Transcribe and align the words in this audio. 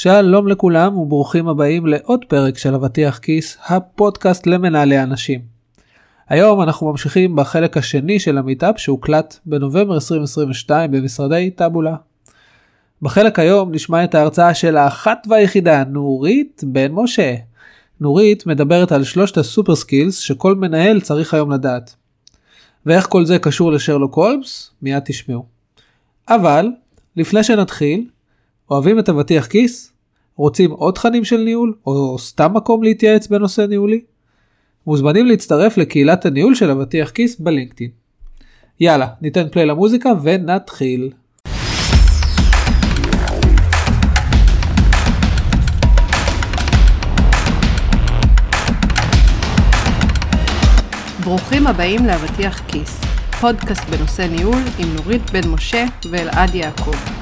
שלום 0.00 0.48
לכולם 0.48 0.98
וברוכים 0.98 1.48
הבאים 1.48 1.86
לעוד 1.86 2.24
פרק 2.28 2.58
של 2.58 2.74
אבטיח 2.74 3.18
כיס, 3.18 3.58
הפודקאסט 3.66 4.46
למנהלי 4.46 5.02
אנשים. 5.02 5.40
היום 6.28 6.62
אנחנו 6.62 6.90
ממשיכים 6.90 7.36
בחלק 7.36 7.76
השני 7.76 8.20
של 8.20 8.38
המיטאפ 8.38 8.78
שהוקלט 8.78 9.38
בנובמבר 9.46 9.94
2022 9.94 10.90
במשרדי 10.90 11.50
טאבולה. 11.50 11.96
בחלק 13.02 13.38
היום 13.38 13.74
נשמע 13.74 14.04
את 14.04 14.14
ההרצאה 14.14 14.54
של 14.54 14.76
האחת 14.76 15.26
והיחידה 15.28 15.84
נורית 15.84 16.62
בן 16.66 16.92
משה. 16.92 17.34
נורית 18.00 18.46
מדברת 18.46 18.92
על 18.92 19.04
שלושת 19.04 19.36
ה 19.36 19.43
super 19.43 19.76
skills 19.76 20.18
שכל 20.18 20.54
מנהל 20.54 21.00
צריך 21.00 21.34
היום 21.34 21.52
לדעת. 21.52 21.94
ואיך 22.86 23.06
כל 23.08 23.24
זה 23.24 23.38
קשור 23.38 23.72
לשרלוק 23.72 24.14
הולמס? 24.14 24.70
מיד 24.82 25.02
תשמעו. 25.04 25.44
אבל 26.28 26.66
לפני 27.16 27.44
שנתחיל, 27.44 28.04
אוהבים 28.70 28.98
את 28.98 29.08
אבטיח 29.08 29.46
כיס? 29.46 29.92
רוצים 30.36 30.70
עוד 30.70 30.94
תכנים 30.94 31.24
של 31.24 31.36
ניהול? 31.36 31.74
או 31.86 32.18
סתם 32.18 32.54
מקום 32.54 32.82
להתייעץ 32.82 33.26
בנושא 33.26 33.60
ניהולי? 33.60 34.00
מוזמנים 34.86 35.26
להצטרף 35.26 35.76
לקהילת 35.76 36.26
הניהול 36.26 36.54
של 36.54 36.70
אבטיח 36.70 37.10
כיס 37.10 37.40
בלינקדאין. 37.40 37.90
יאללה, 38.80 39.06
ניתן 39.20 39.48
פליי 39.52 39.66
למוזיקה 39.66 40.12
ונתחיל. 40.22 41.10
ברוכים 51.24 51.66
הבאים 51.66 52.06
לאבטיח 52.06 52.62
כיס, 52.68 53.00
פודקאסט 53.40 53.84
בנושא 53.90 54.22
ניהול 54.22 54.62
עם 54.78 54.94
נורית 54.94 55.30
בן 55.30 55.48
משה 55.48 55.84
ואלעד 56.10 56.54
יעקב. 56.54 57.17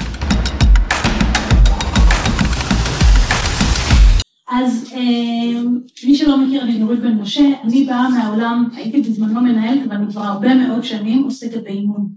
אז 4.58 4.92
אה, 4.92 5.62
מי 6.06 6.16
שלא 6.16 6.38
מכיר, 6.38 6.62
אני 6.62 6.78
נורית 6.78 7.00
בן 7.00 7.14
משה, 7.14 7.62
אני 7.62 7.84
באה 7.84 8.08
מהעולם, 8.08 8.68
הייתי 8.74 9.00
בזמנו 9.00 9.40
מנהלת, 9.40 9.86
אבל 9.86 9.96
אני 9.96 10.12
כבר 10.12 10.22
הרבה 10.22 10.54
מאוד 10.54 10.84
שנים 10.84 11.22
עוסקת 11.22 11.62
באימון. 11.62 12.08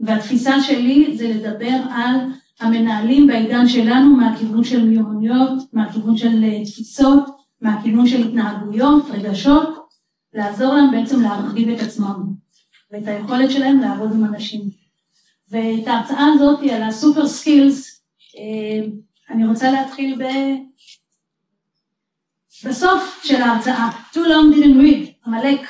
והתפיסה 0.00 0.62
שלי 0.62 1.16
זה 1.16 1.28
לדבר 1.28 1.76
על 1.90 2.16
המנהלים 2.60 3.26
בעידן 3.26 3.68
שלנו 3.68 4.16
מהכיוון 4.16 4.64
של 4.64 4.84
מיומנויות, 4.84 5.62
מהכיוון 5.72 6.16
של 6.16 6.44
אה, 6.44 6.64
תפיסות, 6.64 7.24
מהכיוון 7.60 8.06
של 8.06 8.28
התנהגויות, 8.28 9.04
רגשות, 9.10 9.68
לעזור 10.34 10.74
להם 10.74 10.90
בעצם 10.90 11.22
להרחיב 11.22 11.68
את 11.68 11.82
עצמם 11.82 12.22
ואת 12.92 13.06
היכולת 13.06 13.50
שלהם 13.50 13.80
לעבוד 13.80 14.12
עם 14.12 14.24
אנשים. 14.24 14.60
ואת 15.50 15.86
ההרצאה 15.86 16.26
הזאת 16.34 16.60
על 16.70 16.82
הסופר 16.82 17.26
סקילס, 17.26 18.02
אה, 18.38 18.88
אני 19.30 19.46
רוצה 19.46 19.70
להתחיל 19.70 20.22
ב... 20.24 20.24
בסוף 22.64 23.20
של 23.24 23.42
ההרצאה, 23.42 23.90
too 24.12 24.16
long 24.16 24.54
didn't 24.54 24.80
read, 24.80 25.26
עמלק. 25.26 25.60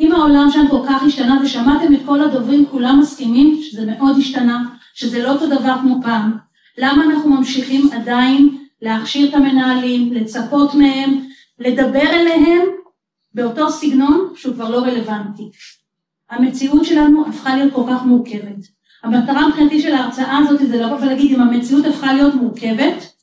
אם 0.00 0.12
העולם 0.12 0.50
שם 0.52 0.68
כל 0.70 0.80
כך 0.88 1.02
השתנה 1.02 1.40
ושמעתם 1.44 1.94
את 1.94 2.00
כל 2.06 2.20
הדוברים 2.20 2.66
כולם 2.70 2.98
מסכימים 3.00 3.62
שזה 3.62 3.86
מאוד 3.86 4.16
השתנה, 4.18 4.64
שזה 4.94 5.22
לא 5.22 5.32
אותו 5.32 5.46
דבר 5.46 5.74
כמו 5.80 6.02
פעם, 6.02 6.36
למה 6.78 7.04
אנחנו 7.04 7.30
ממשיכים 7.30 7.90
עדיין 7.92 8.58
להכשיר 8.82 9.28
את 9.28 9.34
המנהלים, 9.34 10.12
לצפות 10.12 10.74
מהם, 10.74 11.24
לדבר 11.58 12.08
אליהם 12.10 12.62
באותו 13.34 13.70
סגנון 13.70 14.32
שהוא 14.36 14.54
כבר 14.54 14.70
לא 14.70 14.78
רלוונטי. 14.78 15.50
המציאות 16.30 16.84
שלנו 16.84 17.26
הפכה 17.28 17.56
להיות 17.56 17.74
כל 17.74 17.82
כך 17.90 18.04
מורכבת. 18.04 18.66
המטרה 19.02 19.48
מבחינתי 19.48 19.82
של 19.82 19.94
ההרצאה 19.94 20.38
הזאת 20.38 20.60
זה 20.68 20.76
לבוא 20.76 20.96
ולהגיד 20.96 21.34
אם 21.34 21.40
המציאות 21.40 21.86
הפכה 21.86 22.12
להיות 22.12 22.34
מורכבת, 22.34 23.17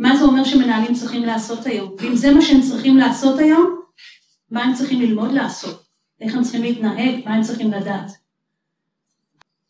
מה 0.00 0.16
זה 0.16 0.24
אומר 0.24 0.44
שמנהלים 0.44 0.94
צריכים 0.94 1.22
לעשות 1.22 1.66
היום? 1.66 1.94
ואם 1.98 2.16
זה 2.16 2.34
מה 2.34 2.42
שהם 2.42 2.60
צריכים 2.60 2.96
לעשות 2.96 3.38
היום, 3.38 3.80
מה 4.50 4.64
הם 4.64 4.74
צריכים 4.74 5.00
ללמוד 5.00 5.32
לעשות? 5.32 5.82
איך 6.20 6.34
הם 6.34 6.42
צריכים 6.42 6.62
להתנהג? 6.62 7.24
מה 7.24 7.34
הם 7.34 7.42
צריכים 7.42 7.70
לדעת? 7.70 8.10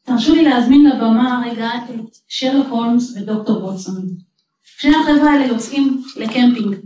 תרשו 0.03 0.35
לי 0.35 0.45
להזמין 0.45 0.87
לבמה 0.87 1.43
רגע 1.47 1.71
את 1.75 1.95
שרלוק 2.29 2.67
הולמס 2.69 3.17
ודוקטור 3.17 3.65
ווטסון. 3.65 4.07
שני 4.63 4.97
החבר'ה 4.97 5.31
האלה 5.31 5.47
יוצאים 5.47 6.03
לקמפינג 6.17 6.77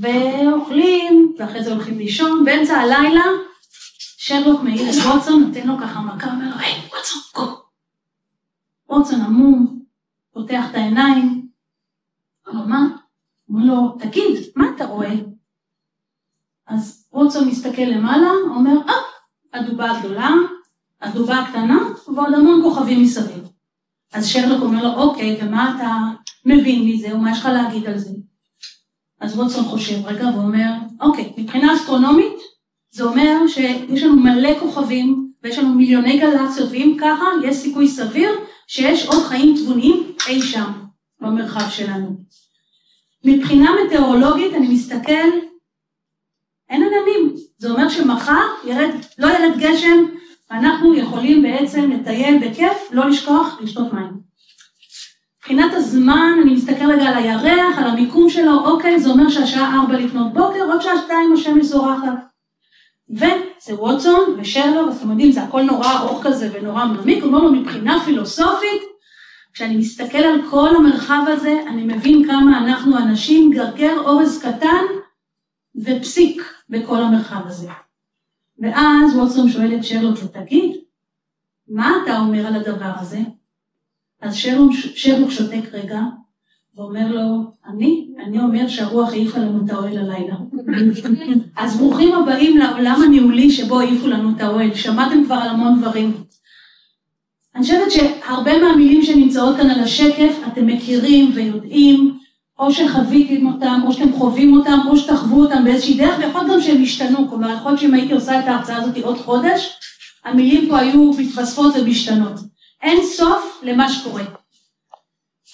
ואוכלים, 0.00 1.34
ואחרי 1.38 1.64
זה 1.64 1.72
הולכים 1.72 1.98
לישון, 1.98 2.44
באמצע 2.44 2.76
הלילה 2.76 3.24
שרלוק 4.16 4.62
מעיר 4.62 4.90
את 4.90 4.94
ווטסון, 4.94 5.44
נותן 5.44 5.66
לו 5.66 5.78
ככה 5.78 6.00
מכה, 6.00 6.32
אומר 6.32 6.44
לו, 6.44 6.56
היי, 6.58 6.74
ווטסון, 6.74 7.20
קום. 7.32 7.54
ווטסון 8.88 9.20
עמום, 9.20 9.82
פותח 10.32 10.64
את 10.70 10.74
העיניים, 10.74 11.41
אמר, 12.52 12.66
מה? 12.66 12.96
אומר 13.48 13.64
לו, 13.64 13.96
תגיד, 13.98 14.36
מה 14.56 14.66
אתה 14.76 14.84
רואה? 14.84 15.14
אז 16.66 17.08
רוטסון 17.12 17.48
מסתכל 17.48 17.82
למעלה, 17.82 18.30
אומר, 18.50 18.78
אה, 18.88 18.94
הדובה 19.60 19.90
הגדולה, 19.90 20.30
הדובה 21.00 21.38
הקטנה, 21.38 21.78
ועוד 22.06 22.34
המון 22.34 22.62
כוכבים 22.62 23.02
מסביב. 23.02 23.48
אז 24.12 24.26
שרלוק 24.26 24.62
אומר 24.62 24.82
לו, 24.82 25.02
אוקיי, 25.02 25.38
ומה 25.42 25.76
אתה 25.76 25.96
מבין 26.44 26.88
מזה, 26.88 27.16
ומה 27.16 27.32
יש 27.32 27.38
לך 27.38 27.46
להגיד 27.46 27.86
על 27.86 27.98
זה? 27.98 28.10
אז 29.20 29.38
רוטסון 29.38 29.64
חושב 29.64 30.06
רגע 30.06 30.28
ואומר, 30.34 30.72
אוקיי, 31.00 31.32
מבחינה 31.38 31.74
אסטרונומית, 31.74 32.36
זה 32.90 33.04
אומר 33.04 33.46
שיש 33.46 34.02
לנו 34.02 34.16
מלא 34.16 34.58
כוכבים, 34.60 35.32
ויש 35.42 35.58
לנו 35.58 35.74
מיליוני 35.74 36.18
גלקסיות, 36.18 36.70
ואם 36.70 36.96
ככה, 37.00 37.24
יש 37.44 37.56
סיכוי 37.56 37.88
סביר 37.88 38.30
שיש 38.66 39.06
עוד 39.06 39.22
חיים 39.22 39.56
תבוניים 39.56 40.02
אי 40.28 40.42
שם. 40.42 40.81
במרחב 41.22 41.70
שלנו. 41.70 42.16
מבחינה 43.24 43.70
מטאורולוגית 43.86 44.54
אני 44.54 44.68
מסתכל, 44.68 45.28
אין 46.70 46.82
עננים, 46.82 47.34
זה 47.58 47.70
אומר 47.70 47.88
שמחר 47.88 48.46
ירד, 48.64 48.90
לא 49.18 49.26
ירד 49.26 49.58
גשם, 49.58 50.04
אנחנו 50.50 50.94
יכולים 50.94 51.42
בעצם 51.42 51.90
לטייל 51.90 52.48
בכיף, 52.48 52.88
לא 52.92 53.08
לשכוח 53.08 53.58
לשתות 53.60 53.92
מים. 53.92 54.22
מבחינת 55.38 55.72
הזמן, 55.74 56.38
אני 56.42 56.54
מסתכל 56.54 56.92
רגע 56.92 57.02
על 57.02 57.16
הירח, 57.16 57.78
על 57.78 57.84
המיקום 57.84 58.30
שלו, 58.30 58.64
אוקיי, 58.64 59.00
זה 59.00 59.10
אומר 59.10 59.28
שהשעה 59.28 59.80
ארבע 59.80 59.98
לפנות 59.98 60.32
בוקר, 60.32 60.64
עוד 60.64 60.82
שעה 60.82 61.02
שתיים 61.04 61.32
השמש 61.32 61.64
זורחת. 61.66 62.12
וזה 63.10 63.74
ווטסון 63.74 64.36
ושרלו, 64.38 64.88
אז 64.88 64.96
אתם 64.96 65.10
יודעים, 65.10 65.32
זה 65.32 65.42
הכל 65.42 65.62
נורא 65.62 65.98
ארוך 65.98 66.26
כזה 66.26 66.50
ונורא 66.52 66.84
מעמיק, 66.84 67.24
הוא 67.24 67.32
אומר 67.32 67.42
לו 67.42 67.52
מבחינה 67.52 68.04
פילוסופית, 68.04 68.91
כשאני 69.52 69.76
מסתכל 69.76 70.18
על 70.18 70.40
כל 70.50 70.76
המרחב 70.76 71.22
הזה, 71.26 71.62
אני 71.68 71.82
מבין 71.84 72.26
כמה 72.26 72.58
אנחנו 72.58 72.98
אנשים 72.98 73.50
גרגר 73.50 73.98
אורז 73.98 74.42
קטן 74.42 74.84
ופסיק 75.76 76.42
בכל 76.68 77.02
המרחב 77.02 77.46
הזה. 77.46 77.68
ואז 78.58 79.16
ווטסון 79.16 79.48
שואל 79.48 79.74
את 79.74 79.84
שרלוק, 79.84 80.18
תגיד, 80.32 80.76
מה 81.68 81.92
אתה 82.04 82.18
אומר 82.18 82.46
על 82.46 82.54
הדבר 82.54 82.92
הזה? 83.00 83.20
אז 84.20 84.34
שרלוק, 84.34 84.72
שרלוק 84.74 85.30
שותק 85.30 85.62
רגע, 85.72 86.00
ואומר 86.76 87.12
לו, 87.12 87.52
אני, 87.66 88.08
אני 88.24 88.40
אומר 88.40 88.68
שהרוח 88.68 89.08
העיפה 89.08 89.38
לנו 89.38 89.64
את 89.64 89.70
האוהל 89.70 89.98
הלילה. 89.98 90.36
אז 91.56 91.76
ברוכים 91.76 92.14
הבאים 92.14 92.58
לעולם 92.58 93.00
הניהולי 93.06 93.50
שבו 93.50 93.80
העיפו 93.80 94.06
לנו 94.06 94.30
את 94.36 94.40
האוהל, 94.40 94.74
שמעתם 94.74 95.24
כבר 95.24 95.34
על 95.34 95.48
המון 95.48 95.80
דברים. 95.80 96.12
אני 97.54 97.62
חושבת 97.62 97.90
שהרבה 97.90 98.58
מהמילים 98.58 99.02
שנמצאות 99.02 99.56
כאן 99.56 99.70
על 99.70 99.80
השקף 99.80 100.36
אתם 100.46 100.66
מכירים 100.66 101.30
ויודעים, 101.34 102.18
או 102.58 102.72
שחוויתם 102.72 103.46
אותם, 103.46 103.80
או 103.86 103.92
שאתם 103.92 104.12
חווים 104.12 104.56
אותם, 104.56 104.78
או 104.88 104.96
שתחוו 104.96 105.40
אותם 105.42 105.64
באיזושהי 105.64 105.94
דרך, 105.94 106.18
ויכול 106.18 106.50
גם 106.50 106.60
שהם 106.60 106.82
השתנו, 106.82 107.28
כלומר 107.28 107.54
יכול 107.54 107.70
להיות 107.70 107.80
שאם 107.80 107.94
הייתי 107.94 108.12
עושה 108.12 108.40
את 108.40 108.44
ההרצאה 108.44 108.76
הזאת 108.76 108.96
עוד 108.96 109.18
חודש, 109.18 109.78
המילים 110.24 110.68
פה 110.68 110.78
היו 110.78 111.12
מתווספות 111.18 111.74
ומשתנות. 111.76 112.40
אין 112.82 113.06
סוף 113.06 113.60
למה 113.62 113.88
שקורה. 113.88 114.22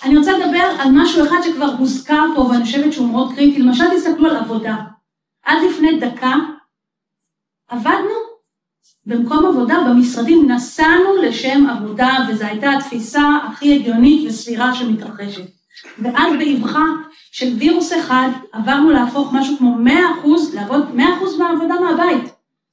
אני 0.04 0.19
רוצה 0.19 0.38
לדבר 0.38 0.65
על 0.78 0.88
משהו 0.92 1.26
אחד 1.26 1.36
שכבר 1.44 1.70
הוזכר 1.78 2.24
פה 2.34 2.41
ואני 2.41 2.65
חושבת 2.65 2.92
שהוא 2.92 3.09
מאוד 3.09 3.34
קריטי, 3.34 3.59
למשל 3.59 3.84
תסתכלו 3.97 4.30
על 4.30 4.36
עבודה. 4.36 4.77
עד 5.42 5.59
לפני 5.71 5.98
דקה 6.01 6.34
עבדנו 7.68 8.28
במקום 9.09 9.47
עבודה, 9.47 9.77
במשרדים, 9.89 10.51
נסענו 10.51 11.16
לשם 11.22 11.66
עבודה, 11.71 12.16
וזו 12.28 12.45
הייתה 12.45 12.72
התפיסה 12.72 13.39
הכי 13.49 13.75
הגיונית 13.75 14.28
וסבירה 14.28 14.75
שמתרחשת. 14.75 15.43
ואז 15.99 16.33
באבחה 16.39 16.84
של 17.33 17.55
וירוס 17.59 17.93
אחד, 17.93 18.28
עברנו 18.53 18.91
להפוך 18.91 19.33
משהו 19.33 19.59
כמו 19.59 19.75
100 19.75 19.95
אחוז, 20.19 20.55
לעבוד 20.55 20.95
100 20.95 21.16
אחוז 21.16 21.39
מהעבודה 21.39 21.75
מהבית. 21.81 22.33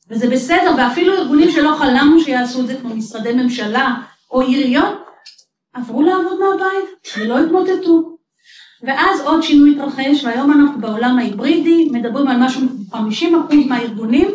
וזה 0.09 0.29
בסדר, 0.29 0.71
ואפילו 0.77 1.13
ארגונים 1.13 1.51
שלא 1.51 1.75
חלמנו 1.75 2.19
שיעשו 2.19 2.61
את 2.61 2.67
זה, 2.67 2.75
כמו 2.81 2.95
משרדי 2.95 3.33
ממשלה 3.33 3.95
או 4.31 4.41
עיריות, 4.41 5.05
עברו 5.73 6.01
לעבוד 6.01 6.39
מהבית 6.39 7.17
ולא 7.17 7.39
התמוטטו. 7.39 8.17
ואז 8.83 9.21
עוד 9.21 9.43
שינוי 9.43 9.75
התרחש, 9.75 10.23
והיום 10.23 10.51
אנחנו 10.51 10.81
בעולם 10.81 11.17
ההיברידי, 11.17 11.89
מדברים 11.91 12.27
על 12.27 12.37
משהו, 12.39 12.61
50 12.91 13.35
אחוז 13.35 14.29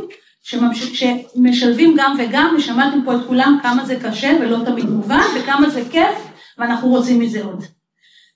מהארגונים 0.53 0.95
שמשלבים 0.95 1.95
גם 1.99 2.17
וגם, 2.19 2.55
ושמעתם 2.59 3.05
פה 3.05 3.17
את 3.17 3.21
כולם 3.27 3.59
כמה 3.63 3.85
זה 3.85 3.97
קשה 4.03 4.33
ולא 4.41 4.59
תמיד 4.65 4.85
מובן, 4.85 5.27
וכמה 5.37 5.71
זה 5.71 5.83
כיף, 5.91 6.19
ואנחנו 6.59 6.89
רוצים 6.89 7.21
מזה 7.21 7.45
עוד. 7.45 7.65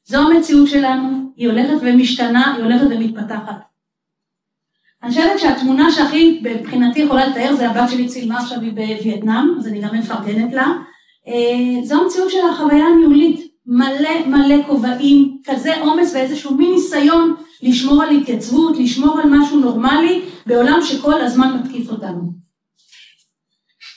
זו 0.04 0.18
המציאות 0.18 0.68
שלנו, 0.68 1.32
היא 1.36 1.48
הולכת 1.48 1.76
ומשתנה, 1.80 2.54
היא 2.54 2.64
הולכת 2.64 2.86
ומתפתחת. 2.90 3.74
אני 5.02 5.10
חושבת 5.10 5.38
שהתמונה 5.38 5.92
שהכי 5.92 6.42
מבחינתי 6.44 7.00
יכולה 7.00 7.26
לתאר 7.26 7.54
זה 7.56 7.70
הבת 7.70 7.90
שלי 7.90 8.08
צילמה 8.08 8.38
עכשיו 8.38 8.60
היא 8.60 8.72
בווייטנאם, 8.72 9.54
אז 9.58 9.68
אני 9.68 9.80
גם 9.80 9.98
מפרגנת 9.98 10.52
לה. 10.52 10.66
אה, 11.28 11.84
זו 11.84 12.02
המציאות 12.02 12.30
של 12.30 12.46
החוויה 12.50 12.86
הניהולית, 12.86 13.53
מלא 13.66 14.26
מלא 14.26 14.56
כובעים, 14.66 15.38
כזה 15.44 15.80
עומס 15.80 16.14
ואיזשהו 16.14 16.54
מין 16.54 16.70
ניסיון 16.70 17.34
לשמור 17.62 18.02
על 18.02 18.16
התייצבות, 18.16 18.78
לשמור 18.78 19.20
על 19.20 19.28
משהו 19.30 19.60
נורמלי 19.60 20.22
בעולם 20.46 20.78
שכל 20.82 21.20
הזמן 21.20 21.60
מתקיף 21.60 21.90
אותנו. 21.90 22.44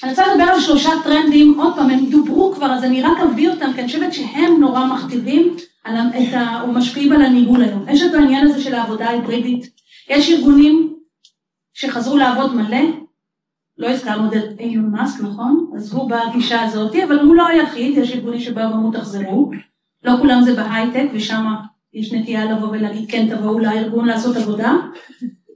אני 0.04 0.12
רוצה 0.12 0.28
לדבר 0.28 0.44
על 0.44 0.60
שלושה 0.60 0.90
טרנדים, 1.04 1.60
עוד 1.60 1.76
פעם, 1.76 1.90
הם 1.90 2.06
דוברו 2.06 2.54
כבר, 2.56 2.74
אז 2.74 2.84
אני 2.84 3.02
רק 3.02 3.18
אביא 3.20 3.50
אותם, 3.50 3.74
כי 3.74 3.80
אני 3.80 3.88
חושבת 3.88 4.14
שהם 4.14 4.60
נורא 4.60 4.86
מכתיבים 4.86 5.56
את 5.88 6.34
ה, 6.34 6.62
או 6.62 6.68
משפיעים 6.68 7.14
על 7.14 7.22
הניהול 7.22 7.64
היום. 7.64 7.86
יש 7.90 8.02
את 8.02 8.14
העניין 8.14 8.48
הזה 8.48 8.62
של 8.62 8.76
העבודה 8.76 9.10
ההיברידית. 9.10 9.70
יש 10.10 10.30
ארגונים 10.30 10.94
שחזרו 11.74 12.18
לעבוד 12.18 12.56
מלא, 12.56 13.07
לא 13.78 13.88
הזכרנו 13.88 14.28
את 14.28 14.60
אילון 14.60 14.92
מאסק, 14.92 15.22
נכון? 15.22 15.72
אז 15.76 15.94
הוא 15.94 16.10
בגישה 16.10 16.62
הזאת, 16.62 16.96
אבל 16.96 17.20
הוא 17.20 17.36
לא 17.36 17.48
היחיד, 17.48 17.98
יש 17.98 18.16
ארגונים 18.16 18.40
שבאו 18.40 18.72
ואמרו 18.72 18.92
תחזרו, 18.92 19.52
לא 20.04 20.12
כולם 20.22 20.42
זה 20.42 20.54
בהייטק, 20.54 21.06
ושם 21.14 21.46
יש 21.94 22.14
נטייה 22.14 22.46
לבוא 22.46 22.68
ולהגיד 22.68 23.12
כן 23.12 23.36
תבואו 23.36 23.60
לארגון 23.60 24.06
לעשות 24.06 24.36
עבודה. 24.36 24.76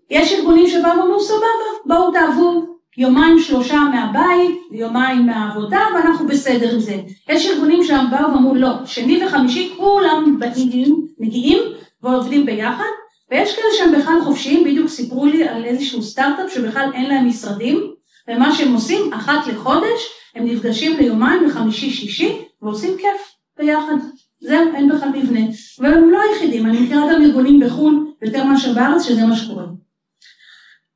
יש 0.10 0.34
ארגונים 0.34 0.68
שבאו 0.68 0.98
ואמרו 0.98 1.20
סבבה, 1.20 1.86
בואו 1.86 2.12
תעבו 2.12 2.72
יומיים 2.98 3.40
שלושה 3.40 3.80
מהבית, 3.92 4.60
יומיים 4.72 5.26
מהעבודה, 5.26 5.80
ואנחנו 5.96 6.28
בסדר 6.28 6.74
עם 6.74 6.80
זה. 6.80 7.02
יש 7.30 7.50
ארגונים 7.50 7.84
שם 7.84 8.06
באו 8.12 8.34
ואמרו 8.34 8.56
לא, 8.56 8.86
שני 8.86 9.26
וחמישי 9.26 9.74
כולם 9.78 10.40
מגיעים, 10.40 11.08
מגיעים 11.20 11.60
ועובדים 12.04 12.46
ביחד, 12.46 12.92
ויש 13.32 13.56
כאלה 13.56 13.68
שהם 13.78 14.00
בכלל 14.00 14.22
חופשיים, 14.24 14.64
בדיוק 14.64 14.88
סיפרו 14.88 15.26
לי 15.26 15.48
על 15.48 15.66
איזשהו 15.66 16.04
סטארט-אפ 16.04 16.54
שבכלל 16.54 16.90
אין 16.94 17.10
להם 17.10 17.28
משרדים, 17.28 17.92
ומה 18.28 18.56
שהם 18.56 18.74
עושים, 18.74 19.14
אחת 19.14 19.48
לחודש, 19.48 20.02
הם 20.36 20.46
נפגשים 20.46 20.98
ליומיים, 20.98 21.44
לחמישי-שישי, 21.44 22.38
ועושים 22.62 22.98
כיף 22.98 23.36
ביחד. 23.58 23.96
זהו, 24.42 24.76
אין 24.76 24.90
בכלל 24.90 25.10
מבנה. 25.10 25.40
והם 25.80 26.10
לא 26.10 26.20
היחידים, 26.22 26.66
אני 26.66 26.80
מכירה 26.80 27.14
גם 27.14 27.22
ארגונים 27.22 27.60
בחו"ל, 27.60 28.14
יותר 28.22 28.44
מאשר 28.44 28.74
בארץ, 28.74 29.04
שזה 29.04 29.26
מה 29.26 29.36
שקורה. 29.36 29.66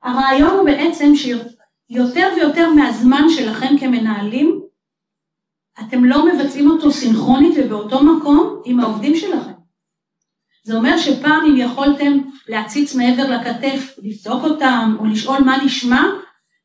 הרעיון 0.03 0.49
הוא 0.49 0.65
בעצם 0.65 1.13
שיותר 1.15 2.29
ויותר 2.35 2.69
מהזמן 2.69 3.29
שלכם 3.29 3.77
כמנהלים, 3.79 4.61
אתם 5.79 6.05
לא 6.05 6.25
מבצעים 6.25 6.71
אותו 6.71 6.91
סינכרונית 6.91 7.55
ובאותו 7.57 8.03
מקום 8.03 8.61
עם 8.65 8.79
העובדים 8.79 9.15
שלכם. 9.15 9.51
זה 10.63 10.75
אומר 10.75 10.97
שפעם 10.97 11.45
אם 11.45 11.57
יכולתם 11.57 12.17
להציץ 12.47 12.95
מעבר 12.95 13.29
לכתף, 13.29 13.95
לבדוק 14.03 14.43
אותם 14.43 14.95
או 14.99 15.05
לשאול 15.05 15.43
מה 15.43 15.63
נשמע, 15.65 16.03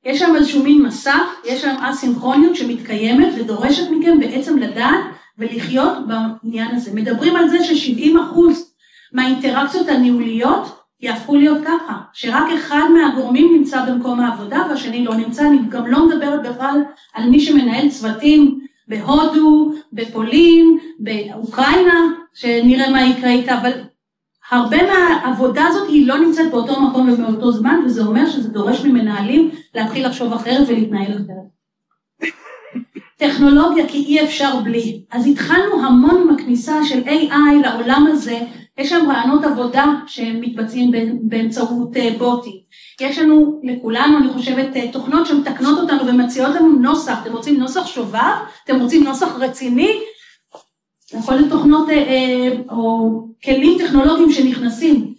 יש 0.04 0.18
שם 0.18 0.36
איזשהו 0.36 0.62
מין 0.62 0.82
מסך, 0.82 1.34
יש 1.44 1.62
שם 1.62 1.74
אסינכרוניות 1.80 2.56
שמתקיימת 2.56 3.28
ודורשת 3.36 3.90
מכם 3.90 4.20
בעצם 4.20 4.58
לדעת 4.58 5.04
ולחיות 5.38 5.92
בעניין 6.06 6.74
הזה. 6.74 6.94
מדברים 6.94 7.36
על 7.36 7.48
זה 7.48 7.64
ש-70% 7.64 8.38
מהאינטראקציות 9.12 9.88
הניהוליות 9.88 10.80
יהפכו 11.00 11.36
להיות 11.36 11.58
ככה, 11.64 11.94
שרק 12.12 12.52
אחד 12.54 12.86
מהגורמים 12.94 13.56
נמצא 13.56 13.84
במקום 13.84 14.20
העבודה 14.20 14.66
והשני 14.70 15.04
לא 15.04 15.14
נמצא, 15.14 15.46
אני 15.46 15.58
גם 15.68 15.86
לא 15.86 16.08
מדברת 16.08 16.42
בכלל 16.42 16.82
על 17.14 17.30
מי 17.30 17.40
שמנהל 17.40 17.88
צוותים 17.88 18.60
בהודו, 18.88 19.72
בפולין, 19.92 20.78
באוקראינה, 20.98 22.00
שנראה 22.34 22.90
מה 22.90 23.06
יקרה 23.06 23.30
איתה, 23.30 23.58
אבל 23.60 23.72
הרבה 24.50 24.76
מהעבודה 24.82 25.66
הזאת 25.66 25.88
היא 25.88 26.06
לא 26.06 26.18
נמצאת 26.18 26.50
באותו 26.50 26.80
מקום 26.82 27.08
ובאותו 27.08 27.52
זמן, 27.52 27.80
וזה 27.84 28.02
אומר 28.02 28.30
שזה 28.30 28.48
דורש 28.48 28.84
ממנהלים 28.84 29.50
להתחיל 29.74 30.06
לחשוב 30.06 30.32
אחרת 30.32 30.68
ולהתנהל 30.68 31.12
אחרת. 31.12 31.50
טכנולוגיה 33.16 33.88
כי 33.88 33.98
אי 33.98 34.24
אפשר 34.24 34.60
בלי. 34.64 35.02
אז 35.10 35.26
התחלנו 35.26 35.84
המון 35.86 36.22
עם 36.22 36.34
הכניסה 36.34 36.84
של 36.84 37.02
AI 37.02 37.62
לעולם 37.62 38.06
הזה, 38.08 38.38
יש 38.78 38.90
שם 38.90 39.10
רעיונות 39.10 39.44
עבודה 39.44 39.84
שמתבצעים 40.06 40.90
באמצעות 41.22 41.96
אה, 41.96 42.10
בוטים. 42.18 42.60
יש 43.00 43.18
לנו, 43.18 43.60
לכולנו, 43.62 44.18
אני 44.18 44.28
חושבת, 44.28 44.76
אה, 44.76 44.92
תוכנות 44.92 45.26
שמתקנות 45.26 45.78
אותנו 45.78 46.06
ומציעות 46.06 46.54
לנו 46.54 46.68
נוסח. 46.68 47.18
אתם 47.22 47.32
רוצים 47.32 47.60
נוסח 47.60 47.86
שובב? 47.86 48.36
אתם 48.64 48.80
רוצים 48.80 49.04
נוסח 49.04 49.36
רציני? 49.38 50.00
יכול 51.18 51.34
להיות 51.34 51.48
תוכנות 51.50 51.88
אה, 51.90 52.48
או 52.70 53.10
כלים 53.44 53.78
טכנולוגיים 53.78 54.32
שנכנסים. 54.32 55.14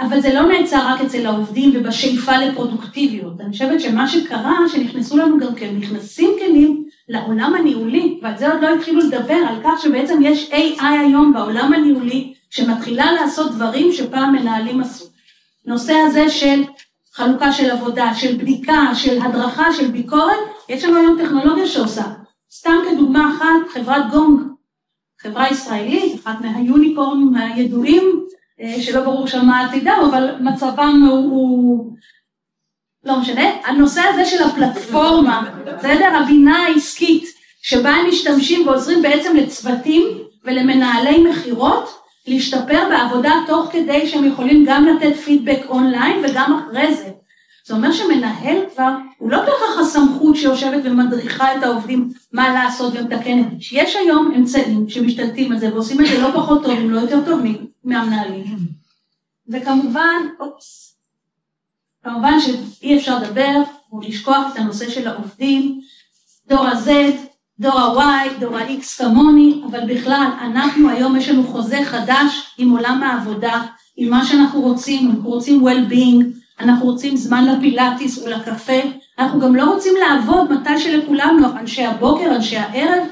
אבל 0.00 0.20
זה 0.20 0.34
לא 0.34 0.42
נעצר 0.42 0.86
רק 0.88 1.00
אצל 1.00 1.26
העובדים 1.26 1.72
ובשאיפה 1.74 2.36
לפרודוקטיביות. 2.36 3.40
אני 3.40 3.52
חושבת 3.52 3.80
שמה 3.80 4.08
שקרה, 4.08 4.56
שנכנסו 4.72 5.16
לנו 5.16 5.38
גם 5.38 5.54
כן, 5.54 5.76
נכנסים 5.76 6.30
כלים 6.38 6.84
לעולם 7.08 7.54
הניהולי, 7.54 8.20
ועל 8.22 8.38
זה 8.38 8.52
עוד 8.52 8.62
לא 8.62 8.74
התחילו 8.74 9.00
לדבר, 9.00 9.38
על 9.48 9.56
כך 9.64 9.82
שבעצם 9.82 10.18
יש 10.22 10.50
AI 10.50 10.84
היום 10.84 11.32
בעולם 11.32 11.72
הניהולי, 11.72 12.34
שמתחילה 12.50 13.12
לעשות 13.12 13.52
דברים 13.52 13.92
שפעם 13.92 14.32
מנהלים 14.32 14.80
עשו. 14.80 15.04
נושא 15.66 15.94
הזה 16.06 16.28
של 16.28 16.64
חלוקה 17.12 17.52
של 17.52 17.70
עבודה, 17.70 18.14
של 18.14 18.36
בדיקה, 18.36 18.94
של 18.94 19.22
הדרכה, 19.22 19.72
של 19.72 19.86
ביקורת, 19.86 20.38
יש 20.68 20.84
לנו 20.84 20.96
היום 20.96 21.18
טכנולוגיה 21.22 21.66
שעושה. 21.66 22.04
סתם 22.52 22.74
כדוגמה 22.90 23.32
אחת, 23.36 23.68
חברת 23.72 24.10
גונג, 24.10 24.40
חברה 25.22 25.48
ישראלית, 25.50 26.20
אחת 26.20 26.40
מהיוניקורנים 26.40 27.34
הידועים, 27.34 28.24
אה, 28.60 28.82
שלא 28.82 29.00
ברור 29.00 29.26
שם 29.26 29.46
מה 29.46 29.60
עתידה, 29.60 29.92
אבל 30.10 30.30
מצבם 30.40 31.08
הוא... 31.10 31.92
לא 33.04 33.20
משנה. 33.20 33.42
הנושא 33.64 34.00
הזה 34.00 34.24
של 34.24 34.42
הפלטפורמה, 34.42 35.50
בסדר? 35.78 36.16
הבינה 36.16 36.56
העסקית, 36.56 37.24
שבה 37.62 37.90
הם 37.90 38.08
משתמשים 38.08 38.68
ועוזרים 38.68 39.02
בעצם 39.02 39.36
לצוותים 39.36 40.02
ולמנהלי 40.44 41.24
מכירות, 41.24 41.98
להשתפר 42.26 42.88
בעבודה 42.90 43.32
תוך 43.46 43.68
כדי 43.72 44.06
שהם 44.06 44.24
יכולים 44.24 44.64
גם 44.68 44.86
לתת 44.86 45.16
פידבק 45.16 45.60
אונליין 45.68 46.24
וגם 46.24 46.58
אחרי 46.58 46.94
זה. 46.94 47.08
זה 47.66 47.74
אומר 47.74 47.92
שמנהל 47.92 48.56
כבר, 48.74 48.96
הוא 49.18 49.30
לא 49.30 49.38
בהכרח 49.38 49.78
הסמכות 49.80 50.36
שיושבת 50.36 50.80
ומדריכה 50.84 51.56
את 51.56 51.62
העובדים 51.62 52.10
מה 52.32 52.48
לעשות 52.54 52.92
ומתקנת. 52.96 53.46
יש 53.72 53.96
היום 53.96 54.32
אמצעים 54.36 54.88
שמשתלטים 54.88 55.52
על 55.52 55.58
זה 55.58 55.74
ועושים 55.74 56.00
את 56.00 56.06
זה 56.06 56.20
לא 56.20 56.28
פחות 56.34 56.62
טוב, 56.62 56.78
אם 56.78 56.90
לא 56.90 57.00
יותר 57.00 57.24
טוב 57.24 57.40
מהמנהלים. 57.84 58.58
וכמובן, 59.48 60.22
אופס, 60.40 60.96
כמובן 62.04 62.40
שאי 62.40 62.96
אפשר 62.96 63.18
לדבר 63.18 63.62
או 63.92 64.00
לשכוח 64.00 64.52
את 64.52 64.58
הנושא 64.58 64.90
של 64.90 65.08
העובדים, 65.08 65.80
דור 66.48 66.66
ה-Z, 66.66 66.90
דור 67.58 67.80
ה-Y, 67.80 68.40
דור 68.40 68.56
ה-X 68.56 68.98
כמוני, 68.98 69.62
אבל 69.70 69.94
בכלל, 69.94 70.30
אנחנו 70.40 70.88
היום 70.88 71.16
יש 71.16 71.28
לנו 71.28 71.46
חוזה 71.46 71.80
חדש 71.84 72.54
עם 72.58 72.70
עולם 72.70 73.02
העבודה, 73.02 73.62
עם 73.96 74.10
מה 74.10 74.24
שאנחנו 74.26 74.60
רוצים, 74.60 75.10
אנחנו 75.10 75.30
רוצים 75.30 75.68
well-being, 75.68 76.41
אנחנו 76.60 76.86
רוצים 76.86 77.16
זמן 77.16 77.46
לפילאטיס 77.46 78.18
ולקפה, 78.18 78.80
אנחנו 79.18 79.40
גם 79.40 79.56
לא 79.56 79.64
רוצים 79.64 79.94
לעבוד 80.00 80.52
מתי 80.52 80.78
שלכולם 80.78 81.38
אנשי 81.60 81.84
הבוקר, 81.84 82.34
אנשי 82.34 82.56
הערב. 82.56 83.04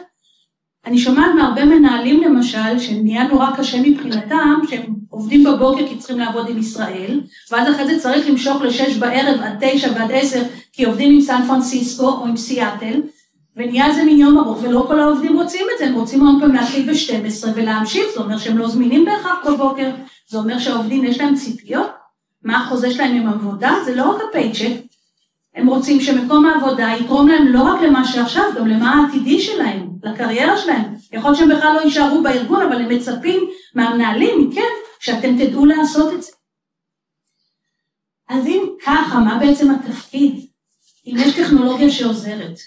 אני 0.86 0.98
שומעת 0.98 1.30
מהרבה 1.34 1.64
מנהלים 1.64 2.20
למשל, 2.20 2.78
שנהיה 2.78 3.28
נורא 3.28 3.50
קשה 3.56 3.80
מבחינתם, 3.82 4.60
שהם 4.70 4.94
עובדים 5.08 5.44
בבוקר 5.44 5.88
כי 5.88 5.96
צריכים 5.96 6.18
לעבוד 6.18 6.48
עם 6.48 6.58
ישראל, 6.58 7.20
ואז 7.50 7.74
אחרי 7.74 7.86
זה 7.86 8.02
צריך 8.02 8.28
למשוך 8.28 8.62
לשש 8.62 8.96
בערב 8.96 9.40
עד 9.40 9.56
תשע 9.60 9.92
ועד 9.94 10.10
עשר, 10.12 10.42
כי 10.72 10.84
עובדים 10.84 11.14
עם 11.14 11.20
סן 11.20 11.42
פרנסיסקו 11.46 12.08
או 12.08 12.26
עם 12.26 12.36
סיאטל, 12.36 13.00
ונהיה 13.56 13.86
איזה 13.86 14.04
מין 14.04 14.18
יום 14.18 14.38
ארוך, 14.38 14.62
ולא 14.62 14.84
כל 14.88 15.00
העובדים 15.00 15.36
רוצים 15.36 15.66
את 15.74 15.78
זה, 15.78 15.86
הם 15.86 15.94
רוצים 15.94 16.26
עוד 16.26 16.34
פעם 16.40 16.52
להתחיל 16.54 16.92
ב-12 16.92 17.48
ולהמשיך, 17.54 18.04
זה 18.14 18.20
אומר 18.20 18.38
שהם 18.38 18.58
לא 18.58 18.68
זמינים 18.68 19.04
בהכרח 19.04 19.38
כל 19.42 19.56
בוקר, 19.56 19.90
זה 20.28 20.38
אומר 20.38 20.58
שהעובדים 20.58 21.04
יש 21.04 21.20
להם 21.20 21.34
ציפיות, 21.34 21.99
מה 22.42 22.60
החוזה 22.64 22.90
שלהם 22.90 23.16
עם 23.16 23.28
עבודה, 23.28 23.74
זה 23.84 23.94
לא 23.94 24.10
רק 24.10 24.22
הפייצ'ק, 24.28 24.90
הם 25.54 25.66
רוצים 25.66 26.00
שמקום 26.00 26.46
העבודה 26.46 26.88
יתרום 27.00 27.28
להם 27.28 27.46
לא 27.46 27.62
רק 27.62 27.82
למה 27.82 28.04
שעכשיו, 28.04 28.44
גם 28.56 28.66
למה 28.66 28.94
העתידי 28.94 29.40
שלהם, 29.40 29.88
לקריירה 30.02 30.58
שלהם. 30.58 30.94
יכול 31.12 31.30
להיות 31.30 31.38
שהם 31.38 31.56
בכלל 31.56 31.74
לא 31.74 31.80
יישארו 31.80 32.22
בארגון, 32.22 32.62
אבל 32.62 32.82
הם 32.82 32.88
מצפים 32.88 33.40
מהמנהלים, 33.74 34.48
מכם, 34.48 34.60
שאתם 35.00 35.36
תדעו 35.38 35.66
לעשות 35.66 36.12
את 36.12 36.22
זה. 36.22 36.32
אז 38.28 38.46
אם 38.46 38.62
ככה, 38.84 39.20
מה 39.20 39.38
בעצם 39.38 39.70
התפקיד? 39.70 40.46
אם 41.06 41.14
יש 41.18 41.36
טכנולוגיה 41.36 41.90
שעוזרת, 41.90 42.58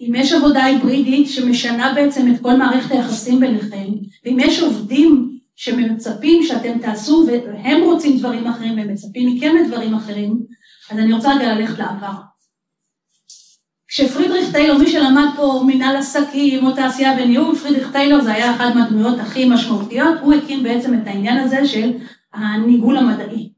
אם 0.00 0.14
יש 0.14 0.32
עבודה 0.32 0.64
היברידית 0.64 1.30
שמשנה 1.30 1.92
בעצם 1.94 2.34
את 2.34 2.42
כל 2.42 2.56
מערכת 2.56 2.90
היחסים 2.90 3.40
ביניכם, 3.40 3.86
ואם 4.24 4.36
יש 4.40 4.60
עובדים 4.60 5.33
שמצפים 5.56 6.42
שאתם 6.42 6.78
תעשו 6.78 7.26
והם 7.26 7.82
רוצים 7.82 8.18
דברים 8.18 8.46
אחרים 8.46 8.76
והם 8.76 8.92
מצפים 8.92 9.36
מכם 9.36 9.56
לדברים 9.56 9.94
אחרים, 9.94 10.38
אז 10.90 10.98
אני 10.98 11.12
רוצה 11.12 11.34
רגע 11.34 11.54
ללכת 11.54 11.78
לעבר. 11.78 12.12
כשפרידריך 13.88 14.52
טיילור, 14.52 14.78
מי 14.78 14.86
שלמד 14.86 15.26
פה 15.36 15.62
מנהל 15.66 15.96
עסקים 15.96 16.66
או 16.66 16.72
תעשייה 16.72 17.12
וניהול, 17.18 17.54
פרידריך 17.56 17.92
טיילור 17.92 18.20
זה 18.20 18.32
היה 18.32 18.54
אחת 18.54 18.74
מהדמויות 18.74 19.18
הכי 19.18 19.48
משמעותיות, 19.48 20.18
הוא 20.20 20.34
הקים 20.34 20.62
בעצם 20.62 20.94
את 20.94 21.06
העניין 21.06 21.38
הזה 21.38 21.66
של 21.66 21.92
הניהול 22.34 22.96
המדעי. 22.96 23.52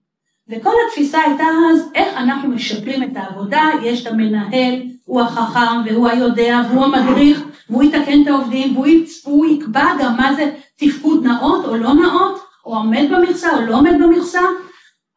וכל 0.49 0.71
התפיסה 0.89 1.19
הייתה 1.21 1.45
אז 1.73 1.91
איך 1.95 2.09
אנחנו 2.17 2.49
משפרים 2.49 3.03
את 3.03 3.17
העבודה, 3.17 3.63
יש 3.85 4.07
את 4.07 4.13
המנהל, 4.13 4.83
הוא 5.05 5.21
החכם 5.21 5.83
והוא 5.85 6.09
היודע 6.09 6.61
והוא 6.71 6.85
המדריך 6.85 7.43
והוא 7.71 7.83
יתקן 7.83 8.23
את 8.23 8.27
העובדים 8.27 8.77
והוא 8.77 9.47
יקבע 9.47 9.87
גם 10.01 10.17
מה 10.17 10.35
זה 10.35 10.55
תפקוד 10.77 11.27
נאות 11.27 11.65
או 11.65 11.77
לא 11.77 11.95
נאות, 11.95 12.41
או 12.65 12.77
עומד 12.77 13.07
במכסה 13.11 13.57
או 13.57 13.61
לא 13.61 13.77
עומד 13.77 13.95
במכסה. 14.03 14.41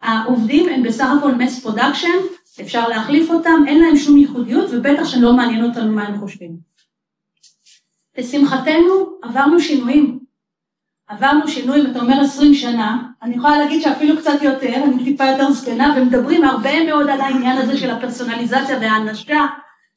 העובדים 0.02 0.70
הם 0.70 0.84
בסך 0.84 1.10
הכל 1.18 1.36
mass 1.36 1.60
production, 1.60 2.18
אפשר 2.62 2.88
להחליף 2.88 3.30
אותם, 3.30 3.64
אין 3.68 3.82
להם 3.82 3.98
שום 3.98 4.18
ייחודיות 4.18 4.70
ובטח 4.72 5.06
שלא 5.06 5.34
מעניין 5.34 5.66
אותנו 5.66 5.92
מה 5.92 6.04
הם 6.04 6.20
חושבים. 6.20 6.52
לשמחתנו 8.18 9.10
עברנו 9.22 9.60
שינויים. 9.60 10.20
עברנו 11.08 11.48
שינוי, 11.48 11.88
ואתה 11.88 12.00
אומר 12.00 12.22
20 12.22 12.54
שנה, 12.54 12.98
אני 13.22 13.36
יכולה 13.36 13.58
להגיד 13.58 13.82
שאפילו 13.82 14.18
קצת 14.18 14.42
יותר, 14.42 14.76
אני 14.84 15.04
טיפה 15.04 15.26
יותר 15.26 15.52
זקנה, 15.52 15.94
ומדברים 15.98 16.44
הרבה 16.44 16.86
מאוד 16.86 17.10
על 17.10 17.22
העניין 17.22 17.58
הזה 17.58 17.78
של 17.78 17.90
הפרסונליזציה 17.90 18.78
והאנשה 18.82 19.46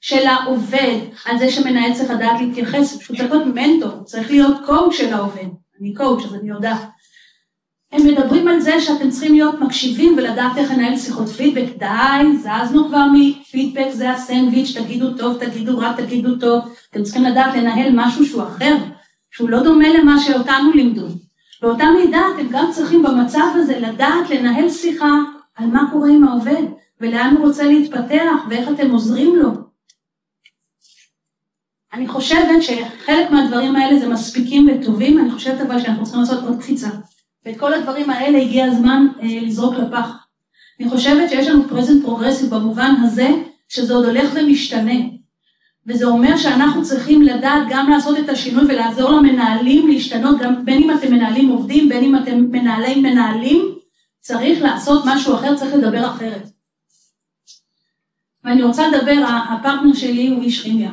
של 0.02 0.26
העובד, 0.26 0.98
על 1.24 1.38
זה 1.38 1.50
שמנהל 1.50 1.94
צריך 1.94 2.10
לדעת 2.10 2.40
להתייחס, 2.40 2.96
פשוט 2.96 3.16
צריך 3.16 3.30
להיות 3.30 3.46
מנטור, 3.46 4.04
צריך 4.04 4.30
להיות 4.30 4.56
קואוצ' 4.66 4.96
של 4.96 5.14
העובד. 5.14 5.46
אני 5.80 5.94
קואוצ' 5.94 6.24
אז 6.24 6.34
אני 6.34 6.48
יודעת. 6.48 6.88
הם 7.92 8.06
מדברים 8.06 8.48
על 8.48 8.60
זה 8.60 8.80
שאתם 8.80 9.10
צריכים 9.10 9.34
להיות 9.34 9.60
מקשיבים 9.60 10.14
ולדעת 10.16 10.56
איך 10.56 10.70
לנהל 10.70 10.96
שיחות 10.96 11.28
פידבק, 11.28 11.78
די, 11.78 12.36
זזנו 12.38 12.88
כבר 12.88 13.04
מפידבק, 13.12 13.88
זה 13.92 14.10
הסנדוויץ', 14.10 14.78
תגידו 14.78 15.16
טוב, 15.16 15.38
תגידו 15.44 15.78
רע, 15.78 15.92
תגידו 15.92 16.36
טוב, 16.36 16.64
אתם 16.90 17.02
צריכים 17.02 17.24
לדעת 17.24 17.54
לנהל 17.54 17.92
משהו 17.94 18.26
שהוא 18.26 18.42
אחר, 18.42 18.76
שהוא 19.30 19.50
לא 19.50 19.62
דומה 19.62 19.88
למה 19.88 20.20
שאותנו 20.20 20.72
לימדו. 20.74 21.06
באותה 21.62 21.84
מידה 21.96 22.20
אתם 22.34 22.48
גם 22.50 22.70
צריכים 22.72 23.02
במצב 23.02 23.46
הזה 23.54 23.78
לדעת 23.78 24.30
לנהל 24.30 24.70
שיחה 24.70 25.18
על 25.54 25.66
מה 25.66 25.90
קורה 25.92 26.08
עם 26.08 26.28
העובד, 26.28 26.62
ולאן 27.00 27.34
הוא 27.38 27.46
רוצה 27.46 27.64
להתפתח, 27.64 28.46
ואיך 28.50 28.68
אתם 28.68 28.90
עוזרים 28.90 29.36
לו. 29.36 29.61
אני 31.92 32.08
חושבת 32.08 32.62
שחלק 32.62 33.30
מהדברים 33.30 33.76
האלה 33.76 33.98
זה 33.98 34.08
מספיקים 34.08 34.68
וטובים, 34.68 35.18
אני 35.18 35.30
חושבת 35.30 35.60
אבל 35.60 35.80
שאנחנו 35.80 36.04
צריכים 36.04 36.20
לעשות 36.20 36.44
עוד 36.44 36.60
קפיצה. 36.60 36.88
ואת 37.46 37.58
כל 37.58 37.74
הדברים 37.74 38.10
האלה 38.10 38.38
הגיע 38.38 38.64
הזמן 38.64 39.06
אה, 39.22 39.40
לזרוק 39.42 39.74
לפח. 39.74 40.08
אני 40.80 40.90
חושבת 40.90 41.30
שיש 41.30 41.46
לנו 41.48 41.68
present 41.68 42.04
progressive 42.04 42.54
במובן 42.54 42.94
הזה, 43.02 43.28
שזה 43.68 43.94
עוד 43.94 44.04
הולך 44.04 44.30
ומשתנה. 44.34 45.00
וזה 45.86 46.04
אומר 46.04 46.36
שאנחנו 46.36 46.82
צריכים 46.82 47.22
לדעת 47.22 47.62
גם 47.70 47.90
לעשות 47.90 48.18
את 48.18 48.28
השינוי 48.28 48.64
ולעזור 48.64 49.10
למנהלים 49.10 49.88
להשתנות, 49.88 50.40
גם 50.40 50.64
בין 50.64 50.82
אם 50.82 50.90
אתם 50.90 51.12
מנהלים 51.12 51.48
עובדים, 51.48 51.88
בין 51.88 52.04
אם 52.04 52.16
אתם 52.16 52.46
מנהלי 52.50 53.00
מנהלים, 53.00 53.74
צריך 54.20 54.62
לעשות 54.62 55.02
משהו 55.06 55.34
אחר, 55.34 55.56
צריך 55.56 55.74
לדבר 55.74 56.06
אחרת. 56.06 56.48
ואני 58.44 58.62
רוצה 58.62 58.88
לדבר, 58.88 59.24
הפרטנר 59.50 59.94
שלי 59.94 60.28
הוא 60.28 60.42
איש 60.42 60.62
כימיה. 60.62 60.90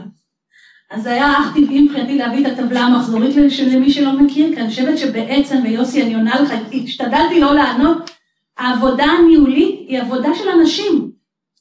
אז 0.91 1.03
זה 1.03 1.11
היה 1.11 1.39
אך 1.39 1.53
טבעי 1.55 1.81
מבחינתי 1.81 2.17
להביא 2.17 2.47
את 2.47 2.51
הטבלה 2.51 2.79
המחזורית 2.79 3.35
למי 3.71 3.91
שלא 3.91 4.11
מכיר, 4.11 4.55
כי 4.55 4.61
אני 4.61 4.69
חושבת 4.69 4.97
שבעצם, 4.97 5.59
ויוסי 5.63 6.03
אני 6.03 6.15
עונה 6.15 6.41
לך, 6.41 6.53
השתדלתי 6.83 7.39
לא 7.39 7.53
לענות, 7.53 8.11
העבודה 8.57 9.03
הניהולית 9.03 9.85
היא 9.87 10.01
עבודה 10.01 10.35
של 10.35 10.49
אנשים. 10.49 11.11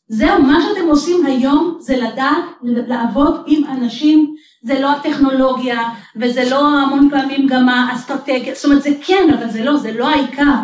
זהו, 0.08 0.42
מה 0.42 0.58
שאתם 0.62 0.88
עושים 0.88 1.26
היום 1.26 1.76
זה 1.80 1.97
לדעת 1.97 2.44
לעבוד 2.62 3.42
עם 3.47 3.64
אנשים, 3.64 4.35
זה 4.62 4.80
לא 4.80 4.90
הטכנולוגיה, 4.90 5.88
וזה 6.16 6.50
לא 6.50 6.68
המון 6.68 7.08
פעמים 7.11 7.47
גם 7.47 7.68
האסטרטגיה, 7.68 8.54
זאת 8.54 8.64
אומרת 8.64 8.82
זה 8.82 8.90
כן, 9.06 9.28
אבל 9.38 9.50
זה 9.50 9.64
לא, 9.64 9.76
זה 9.76 9.92
לא 9.92 10.08
העיקר. 10.08 10.54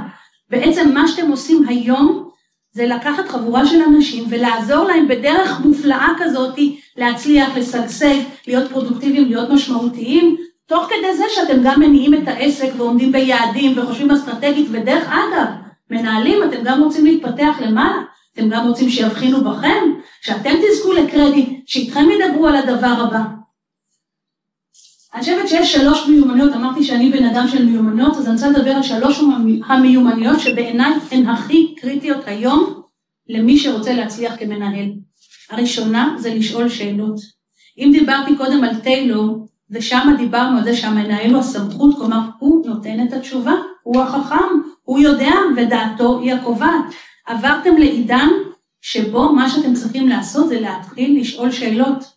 בעצם 0.51 0.95
מה 0.95 1.09
שאתם 1.09 1.31
עושים 1.31 1.69
היום 1.69 2.29
זה 2.75 2.87
לקחת 2.87 3.29
חבורה 3.29 3.67
של 3.67 3.83
אנשים 3.83 4.25
ולעזור 4.29 4.85
להם 4.85 5.09
בדרך 5.09 5.61
מופלאה 5.65 6.09
כזאת 6.19 6.59
להצליח, 6.97 7.57
לשגשג, 7.57 8.17
להיות 8.47 8.71
פרודוקטיביים, 8.71 9.25
להיות 9.25 9.51
משמעותיים, 9.51 10.37
תוך 10.67 10.87
כדי 10.89 11.17
זה 11.17 11.25
שאתם 11.35 11.63
גם 11.63 11.81
מניעים 11.81 12.15
את 12.15 12.29
העסק 12.29 12.69
ועומדים 12.77 13.13
ביעדים 13.13 13.79
וחושבים 13.79 14.11
אסטרטגית, 14.11 14.67
ודרך 14.71 15.09
אגב, 15.09 15.47
מנהלים, 15.91 16.43
אתם 16.43 16.65
גם 16.65 16.83
רוצים 16.83 17.05
להתפתח 17.05 17.57
למעלה, 17.61 18.03
אתם 18.35 18.49
גם 18.49 18.67
רוצים 18.67 18.89
שיבחינו 18.89 19.45
בכם, 19.45 19.85
שאתם 20.21 20.55
תזכו 20.63 20.93
לקרדיט, 20.93 21.63
שאיתכם 21.67 22.05
ידברו 22.11 22.47
על 22.47 22.57
הדבר 22.57 22.95
הבא. 22.99 23.44
אני 25.15 25.23
חושבת 25.23 25.49
שיש 25.49 25.73
שלוש 25.73 26.09
מיומנויות, 26.09 26.53
אמרתי 26.53 26.85
שאני 26.85 27.11
בן 27.11 27.25
אדם 27.25 27.49
של 27.49 27.65
מיומנויות, 27.65 28.17
אז 28.17 28.27
אני 28.27 28.35
רוצה 28.35 28.49
לדבר 28.49 28.71
על 28.71 28.83
שלוש 28.83 29.21
המיומנויות 29.67 30.41
שבעיניי 30.41 30.93
הן 31.11 31.29
הכי 31.29 31.75
קריטיות 31.81 32.21
היום 32.27 32.83
למי 33.29 33.59
שרוצה 33.59 33.93
להצליח 33.93 34.35
כמנהל. 34.39 34.93
הראשונה 35.51 36.17
זה 36.19 36.35
לשאול 36.35 36.69
שאלות. 36.69 37.21
אם 37.79 37.91
דיברתי 37.93 38.37
קודם 38.37 38.65
על 38.65 38.77
טיילור, 38.77 39.47
ושם 39.71 40.15
דיברנו 40.19 40.59
על 40.59 40.65
זה 40.65 40.77
שהמנהל 40.77 41.31
הוא 41.31 41.41
הסמכות, 41.41 41.97
כלומר 41.97 42.21
הוא 42.39 42.67
נותן 42.67 43.07
את 43.07 43.13
התשובה, 43.13 43.55
הוא 43.83 44.03
החכם, 44.03 44.61
הוא 44.83 44.99
יודע 44.99 45.33
ודעתו 45.57 46.21
היא 46.21 46.35
הקובעת. 46.35 46.85
עברתם 47.27 47.77
לעידן 47.77 48.29
שבו 48.81 49.33
מה 49.33 49.51
שאתם 49.51 49.75
צריכים 49.75 50.09
לעשות 50.09 50.49
זה 50.49 50.61
להתחיל 50.61 51.21
לשאול 51.21 51.51
שאלות. 51.51 52.14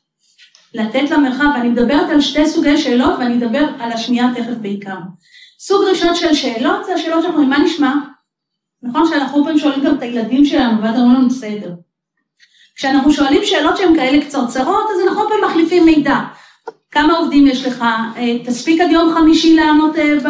לתת 0.74 1.10
לה 1.10 1.18
מרחב, 1.18 1.46
ואני 1.54 1.70
מדברת 1.70 2.10
על 2.10 2.22
שתי 2.22 2.48
סוגי 2.48 2.78
שאלות 2.78 3.20
ואני 3.20 3.38
אדבר 3.38 3.66
על 3.80 3.92
השנייה 3.92 4.28
תכף 4.36 4.58
בעיקר. 4.62 4.98
סוג 5.60 5.84
ראשון 5.90 6.16
של 6.16 6.34
שאלות 6.34 6.86
זה 6.86 6.94
השאלות 6.94 7.24
שאנחנו 7.24 7.42
אומרים, 7.42 7.50
מה 7.50 7.66
נשמע? 7.66 7.94
נכון 8.84 9.08
שאנחנו 9.10 9.44
פעמים 9.44 9.60
שואלים 9.60 9.84
גם 9.84 9.96
את 9.96 10.02
הילדים 10.02 10.46
שלנו 10.46 10.82
ואז 10.82 11.00
אומרים 11.00 11.16
לנו 11.16 11.30
בסדר. 11.30 11.74
כשאנחנו 12.76 13.12
שואלים 13.12 13.42
שאלות 13.44 13.78
שהן 13.78 13.96
כאלה 13.96 14.26
קצרצרות, 14.26 14.86
אז 14.96 15.08
אנחנו 15.08 15.22
פעמים 15.30 15.44
מחליפים 15.46 15.86
מידע. 15.86 16.20
כמה 16.92 17.18
עובדים 17.18 17.48
יש 17.48 17.66
לך? 17.66 17.86
אה, 18.18 18.38
תספיק 18.46 18.82
עד 18.82 18.92
יום 18.92 19.16
חמישי 19.16 19.56
לעמוד, 19.56 19.96
אה, 19.96 20.20
ב, 20.20 20.28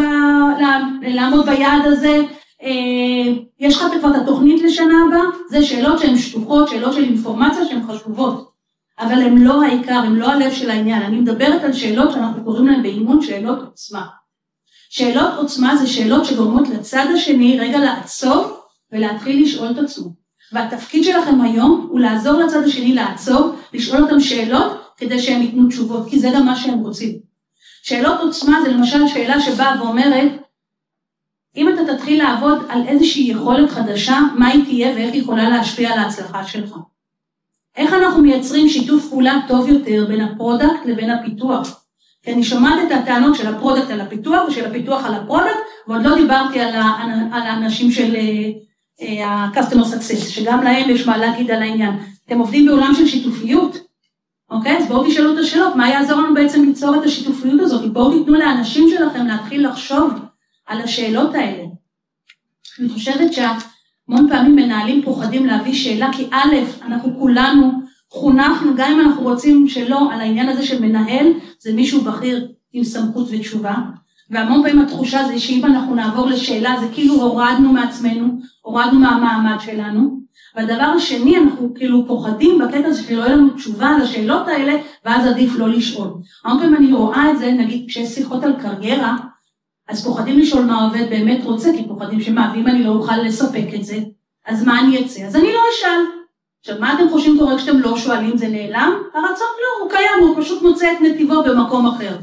לעמוד 1.02 1.46
ביעד 1.46 1.86
הזה? 1.86 2.22
אה, 2.64 3.34
יש 3.60 3.76
לך 3.76 3.84
כבר 4.00 4.10
את 4.10 4.16
התוכנית 4.16 4.62
לשנה 4.64 4.94
הבאה? 5.08 5.26
זה 5.50 5.64
שאלות 5.64 6.00
שהן 6.00 6.18
שטוחות, 6.18 6.70
שאלות 6.70 6.94
של 6.94 7.04
אינפורמציה 7.04 7.66
שהן 7.66 7.82
חשובות. 7.88 8.57
אבל 9.00 9.22
הן 9.22 9.38
לא 9.38 9.64
העיקר, 9.64 9.94
הן 9.94 10.16
לא 10.16 10.32
הלב 10.32 10.52
של 10.52 10.70
העניין. 10.70 11.02
אני 11.02 11.20
מדברת 11.20 11.64
על 11.64 11.74
שאלות 11.74 12.12
שאנחנו 12.12 12.44
קוראים 12.44 12.68
להן 12.68 12.84
באימון 12.84 13.22
שאלות 13.22 13.60
עוצמה. 13.60 14.08
שאלות 14.90 15.34
עוצמה 15.38 15.76
זה 15.76 15.88
שאלות 15.88 16.26
שגורמות 16.26 16.70
לצד 16.70 17.06
השני 17.16 17.60
רגע 17.60 17.80
לעצור 17.80 18.60
ולהתחיל 18.92 19.44
לשאול 19.44 19.72
את 19.72 19.78
עצמו. 19.78 20.10
והתפקיד 20.52 21.04
שלכם 21.04 21.42
היום 21.42 21.88
הוא 21.92 22.00
לעזור 22.00 22.42
לצד 22.42 22.64
השני 22.64 22.94
לעצור, 22.94 23.56
לשאול 23.74 24.04
אותם 24.04 24.20
שאלות 24.20 24.94
כדי 24.98 25.22
שהם 25.22 25.42
ייתנו 25.42 25.68
תשובות, 25.68 26.10
כי 26.10 26.20
זה 26.20 26.30
גם 26.36 26.46
מה 26.46 26.56
שהם 26.56 26.80
רוצים. 26.80 27.20
שאלות 27.84 28.20
עוצמה 28.20 28.62
זה 28.64 28.72
למשל 28.72 29.08
שאלה 29.08 29.42
שבאה 29.42 29.84
ואומרת, 29.84 30.32
אם 31.56 31.70
אתה 31.70 31.94
תתחיל 31.94 32.24
לעבוד 32.24 32.66
על 32.70 32.88
איזושהי 32.88 33.32
יכולת 33.32 33.70
חדשה, 33.70 34.20
מה 34.36 34.48
היא 34.48 34.64
תהיה 34.64 34.96
ואיך 34.96 35.14
היא 35.14 35.22
יכולה 35.22 35.50
להשפיע 35.50 35.94
על 35.94 36.00
ההצלחה 36.00 36.44
שלך. 36.44 36.76
איך 37.78 37.94
אנחנו 37.94 38.22
מייצרים 38.22 38.70
שיתוף 38.70 39.10
פעולה 39.10 39.40
טוב 39.48 39.70
יותר 39.70 40.06
בין 40.08 40.22
ה 40.22 40.30
product 40.30 40.86
לבין 40.86 41.10
הפיתוח? 41.10 41.84
כי 42.24 42.34
אני 42.34 42.44
שומעת 42.44 42.80
את 42.88 42.92
הטענות 42.92 43.36
של 43.36 43.56
ה 43.56 43.60
product 43.60 43.90
על 43.90 44.02
הפיתוח 44.02 44.48
ושל 44.48 44.66
הפיתוח 44.66 45.06
על 45.06 45.14
ה 45.14 45.19
product, 45.19 45.60
ועוד 45.88 46.04
לא 46.04 46.16
דיברתי 46.16 46.60
על, 46.60 46.76
האנשים 47.32 47.92
של 47.92 48.16
אה, 49.02 49.28
ה-customer 49.28 49.86
success, 49.86 50.30
שגם 50.30 50.64
להם 50.64 50.90
יש 50.90 51.08
מה 51.08 51.18
להגיד 51.18 51.52
על 51.52 51.62
העניין. 51.62 51.94
אתם 52.26 52.40
עובדים 52.40 52.66
בעולם 52.66 52.94
של 52.98 53.08
שיתופיות, 53.08 53.78
אוקיי? 54.50 54.78
אז 54.78 54.88
בואו 54.88 55.08
תשאלו 55.08 55.34
את 55.34 55.38
השאלות, 55.38 55.76
מה 55.76 55.90
יעזור 55.90 56.22
לנו 56.22 56.34
בעצם 56.34 56.64
ליצור 56.64 56.96
את 56.96 57.04
השיתופיות 57.04 57.60
הזאת? 57.60 57.94
בואו 57.94 58.20
תיתנו 58.20 58.34
לאנשים 58.36 58.90
שלכם 58.90 59.28
להתחיל 59.28 59.68
לחשוב 59.68 60.12
על 60.66 60.82
השאלות 60.82 61.36
האלה. 61.36 61.64
אני 62.80 62.90
חושבת 62.90 63.34
שהמון 64.08 64.30
פעמים 64.30 64.56
מנהלים 64.56 65.02
פוחדים 65.02 65.46
להביא 65.46 65.74
שאלה, 65.74 66.10
כי 66.14 66.28
א', 66.32 66.56
אנחנו 66.86 67.20
כולנו 67.20 67.72
חונכנו, 68.12 68.72
גם 68.76 68.92
אם 68.92 69.00
אנחנו 69.00 69.24
רוצים 69.24 69.68
שלא, 69.68 70.14
על 70.14 70.22
העניין 70.22 70.50
הזה 70.50 70.64
של 70.64 70.82
מנהל, 70.82 71.28
זה 71.60 71.74
מישהו 71.74 72.02
בכיר 72.02 72.48
עם 72.74 72.84
סמכות 72.84 73.28
ותשובה, 73.32 73.76
והמון 74.30 74.64
פעמים 74.64 74.80
התחושה 74.80 75.28
זה 75.28 75.40
שאם 75.40 75.66
אנחנו 75.66 75.96
נעבור 75.96 76.28
לשאלה, 76.28 76.76
זה 76.80 76.88
כאילו 76.94 77.14
הורדנו 77.14 77.74
מעצמנו, 77.74 78.40
הורדנו 78.62 79.00
מהמעמד 79.00 79.58
שלנו, 79.60 80.18
והדבר 80.56 80.84
השני, 80.84 81.38
אנחנו 81.38 81.74
כאילו 81.74 82.08
פוחדים 82.08 82.60
בקטע 82.60 82.88
הזה 82.88 83.04
שלא 83.04 83.22
יהיה 83.22 83.36
לנו 83.36 83.50
תשובה 83.50 83.88
על 83.88 84.02
השאלות 84.02 84.48
האלה, 84.48 84.74
ואז 85.06 85.28
עדיף 85.28 85.56
לא 85.58 85.70
לשאול. 85.70 86.10
המון 86.46 86.60
פעמים 86.60 86.76
אני 86.76 86.94
רואה 86.94 87.32
את 87.32 87.38
זה, 87.38 87.52
נגיד 87.52 87.86
כשיש 87.88 88.10
שיחות 88.10 88.44
על 88.44 88.54
קריירה, 88.62 89.18
אז 89.88 90.04
פוחדים 90.04 90.40
לשאול 90.40 90.66
מה 90.66 90.82
העובד 90.82 91.10
באמת 91.10 91.44
רוצה, 91.44 91.72
כי 91.78 91.88
פוחדים 91.88 92.22
שמה, 92.22 92.52
ואם 92.54 92.68
אני 92.68 92.84
לא 92.84 92.90
אוכל 92.90 93.18
לספק 93.18 93.68
את 93.76 93.84
זה, 93.84 93.98
אז 94.46 94.66
מה 94.66 94.80
אני 94.80 95.06
אצא? 95.06 95.22
אז 95.22 95.36
אני 95.36 95.54
לא 95.54 95.60
אשאל. 95.74 96.02
עכשיו, 96.60 96.76
מה 96.80 96.94
אתם 96.94 97.10
חושבים 97.10 97.38
קורה 97.40 97.58
כשאתם 97.58 97.80
לא 97.80 97.98
שואלים 97.98 98.38
זה 98.38 98.48
נעלם? 98.48 99.04
הרצון 99.14 99.48
לא, 99.62 99.84
הוא 99.84 99.92
קיים, 99.92 100.28
הוא 100.28 100.44
פשוט 100.44 100.62
מוצא 100.62 100.92
את 100.92 101.02
נתיבו 101.02 101.44
במקום 101.44 101.88
אחר. 101.88 102.18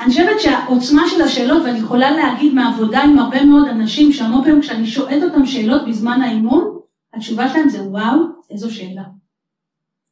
אני 0.00 0.10
חושבת 0.10 0.40
שהעוצמה 0.40 1.02
של 1.08 1.22
השאלות, 1.22 1.62
ואני 1.64 1.78
יכולה 1.78 2.10
להגיד 2.10 2.54
מעבודה 2.54 3.02
עם 3.02 3.18
הרבה 3.18 3.44
מאוד 3.44 3.68
אנשים, 3.68 4.12
שהמון 4.12 4.44
פעמים 4.44 4.60
כשאני 4.60 4.86
שואלת 4.86 5.22
אותם 5.22 5.46
שאלות 5.46 5.88
בזמן 5.88 6.22
האימון, 6.22 6.78
התשובה 7.14 7.48
שלהם 7.48 7.68
זה 7.68 7.82
וואו, 7.82 8.18
איזו 8.50 8.74
שאלה. 8.74 9.02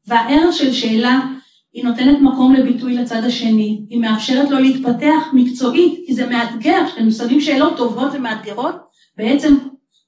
והערך 0.06 0.54
של 0.54 0.72
שאלה, 0.72 1.20
היא 1.76 1.84
נותנת 1.84 2.18
מקום 2.20 2.54
לביטוי 2.54 2.94
לצד 2.94 3.24
השני, 3.24 3.84
היא 3.90 4.00
מאפשרת 4.00 4.50
לו 4.50 4.58
להתפתח 4.58 5.26
מקצועית, 5.32 6.02
כי 6.06 6.14
זה 6.14 6.26
מאתגר, 6.26 6.86
כשאתם 6.86 7.10
שמים 7.10 7.40
שאלות 7.40 7.76
טובות 7.76 8.08
ומאתגרות, 8.12 8.74
בעצם 9.16 9.56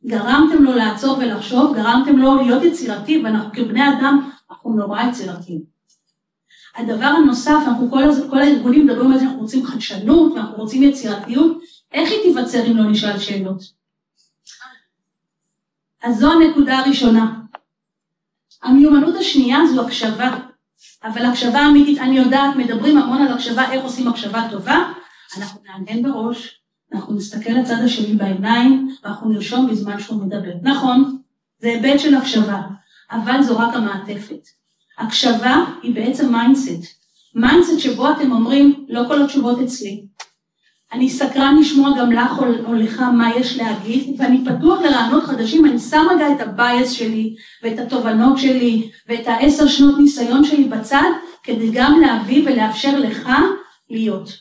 גרמתם 0.07 0.63
לו 0.63 0.75
לעצור 0.75 1.19
ולחשוב, 1.19 1.77
גרמתם 1.77 2.17
לו 2.17 2.35
להיות 2.35 2.63
יצירתי, 2.63 3.23
ואנחנו 3.25 3.53
כבני 3.53 3.89
אדם, 3.89 4.31
אנחנו 4.51 4.75
נורא 4.75 5.03
יצירתיים. 5.03 5.63
הדבר 6.77 7.07
הנוסף, 7.07 7.61
אנחנו 7.67 7.91
כל, 7.91 8.03
כל 8.31 8.39
הארגונים 8.39 8.87
מדברים 8.87 9.13
על 9.13 9.19
זה, 9.19 9.25
אנחנו 9.25 9.41
רוצים 9.41 9.67
חדשנות, 9.67 10.33
ואנחנו 10.33 10.57
רוצים 10.57 10.83
יצירתיות, 10.83 11.59
איך 11.93 12.11
היא 12.11 12.19
תיווצר 12.23 12.67
אם 12.67 12.77
לא 12.77 12.91
נשאל 12.91 13.19
שאלות? 13.19 13.63
אז 16.03 16.19
זו 16.19 16.33
הנקודה 16.33 16.79
הראשונה. 16.79 17.41
המיומנות 18.63 19.15
השנייה 19.15 19.59
זו 19.75 19.87
הקשבה, 19.87 20.48
אבל 21.05 21.27
הקשבה 21.27 21.67
אמיתית, 21.67 21.99
אני 21.99 22.19
יודעת, 22.19 22.57
מדברים 22.57 22.99
המון 22.99 23.23
על 23.23 23.33
הקשבה, 23.33 23.73
איך 23.73 23.85
עושים 23.85 24.09
הקשבה 24.09 24.49
טובה, 24.51 24.93
אנחנו 25.39 25.61
נענן 25.65 26.03
בראש, 26.03 26.61
אנחנו 26.95 27.15
נסתכל 27.15 27.51
לצד 27.51 27.77
השני 27.85 28.15
בעיניים, 28.15 28.97
ואנחנו 29.05 29.31
נרשום 29.31 29.71
בזמן 29.71 30.01
שהוא 30.01 30.23
מדבר. 30.23 30.53
נכון, 30.63 31.19
זה 31.59 31.69
היבט 31.69 32.01
של 32.01 32.15
הקשבה, 32.15 32.63
אבל 33.11 33.43
זו 33.43 33.59
רק 33.59 33.75
המעטפת. 33.75 34.49
הקשבה 34.99 35.65
היא 35.83 35.95
בעצם 35.95 36.33
mindset. 36.33 36.99
mindset 37.35 37.79
שבו 37.79 38.11
אתם 38.11 38.33
אומרים, 38.33 38.87
לא 38.89 39.03
כל 39.09 39.23
התשובות 39.23 39.59
אצלי. 39.59 40.05
אני 40.93 41.11
סקרן 41.11 41.57
לשמוע 41.61 41.99
גם 41.99 42.13
לך 42.13 42.39
או 42.67 42.75
לך 42.75 43.01
מה 43.01 43.37
יש 43.37 43.57
להגיד, 43.57 44.15
ואני 44.19 44.45
פתוח 44.45 44.81
לרעיונות 44.81 45.25
חדשים, 45.25 45.67
אני 45.67 45.79
שם 45.79 46.07
רגע 46.11 46.33
את 46.33 46.41
הבייס 46.41 46.91
שלי, 46.91 47.35
ואת 47.63 47.79
התובנות 47.79 48.39
שלי, 48.39 48.91
ואת 49.09 49.27
העשר 49.27 49.67
שנות 49.67 49.99
ניסיון 49.99 50.45
שלי 50.45 50.65
בצד, 50.65 51.11
כדי 51.43 51.71
גם 51.73 52.01
להביא 52.01 52.43
ולאפשר 52.47 52.99
לך 52.99 53.29
להיות. 53.91 54.33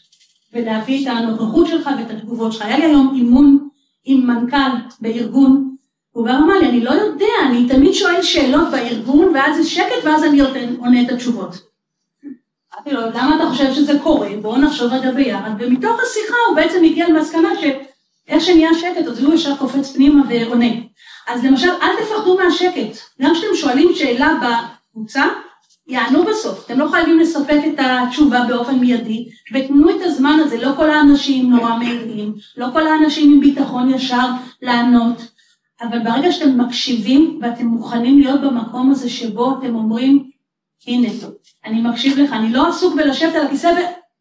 ולהביא 0.54 1.04
את 1.04 1.14
הנוכחות 1.18 1.68
שלך 1.68 1.90
ואת 1.98 2.12
התגובות 2.12 2.54
שלך. 2.54 2.62
היה 2.62 2.78
לי 2.78 2.86
היום 2.86 3.14
אימון 3.16 3.68
עם 4.06 4.28
מנכ"ל 4.28 4.72
בארגון, 5.02 5.76
הוא 6.12 6.26
גם 6.28 6.44
אמר 6.44 6.60
לי, 6.60 6.70
אני 6.70 6.84
לא 6.84 6.92
יודע, 6.92 7.26
אני 7.50 7.68
תמיד 7.68 7.94
שואל 7.94 8.22
שאלות 8.22 8.68
בארגון, 8.72 9.32
ואז 9.34 9.58
זה 9.58 9.70
שקט, 9.70 10.04
ואז 10.06 10.24
אני 10.24 10.42
עונה 10.78 11.02
את 11.02 11.10
התשובות. 11.10 11.77
אמרתי 12.78 12.92
לו, 12.92 13.02
למה 13.02 13.36
אתה 13.36 13.50
חושב 13.50 13.74
שזה 13.74 14.00
קורה? 14.04 14.30
בואו 14.42 14.58
נחשוב 14.58 14.94
רגע 14.94 15.12
ביחד. 15.12 15.50
ומתוך 15.60 16.00
השיחה 16.00 16.36
הוא 16.48 16.56
בעצם 16.56 16.84
הגיע 16.84 17.10
למסקנה 17.10 17.50
שאיך 17.60 18.44
שנהיה 18.44 18.70
שקט, 18.74 19.08
אז 19.08 19.24
הוא 19.24 19.34
ישר 19.34 19.56
קופץ 19.56 19.92
פנימה 19.96 20.22
ועונה. 20.30 20.72
אז 21.28 21.46
למשל, 21.46 21.70
אל 21.82 22.04
תפחדו 22.04 22.38
מהשקט. 22.38 22.98
גם 23.22 23.34
כשאתם 23.34 23.56
שואלים 23.56 23.90
שאלה 23.96 24.34
בקבוצה, 24.42 25.24
יענו 25.88 26.24
בסוף. 26.24 26.66
אתם 26.66 26.80
לא 26.80 26.88
חייבים 26.88 27.20
לספק 27.20 27.60
את 27.68 27.80
התשובה 27.80 28.46
באופן 28.48 28.76
מיידי, 28.76 29.30
ותנו 29.54 29.90
את 29.90 30.02
הזמן 30.02 30.40
הזה, 30.44 30.66
לא 30.66 30.72
כל 30.76 30.90
האנשים 30.90 31.52
נורא 31.52 31.78
מהירים, 31.78 32.34
לא 32.58 32.68
כל 32.74 32.88
האנשים 32.88 33.34
עם 33.34 33.40
ביטחון 33.40 33.94
ישר 33.94 34.28
לענות. 34.62 35.28
אבל 35.82 36.00
ברגע 36.00 36.32
שאתם 36.32 36.62
מקשיבים 36.62 37.40
ואתם 37.42 37.66
מוכנים 37.66 38.20
להיות 38.20 38.42
במקום 38.42 38.92
הזה 38.92 39.10
שבו 39.10 39.58
אתם 39.60 39.76
אומרים, 39.76 40.37
הנה, 40.88 41.08
אני 41.66 41.82
מקשיב 41.82 42.20
לך, 42.20 42.34
אני 42.34 42.54
לא 42.54 42.68
עסוק 42.68 42.96
בלשבת 42.96 43.36
על 43.36 43.46
הכיסא, 43.46 43.68
ו... 43.68 43.80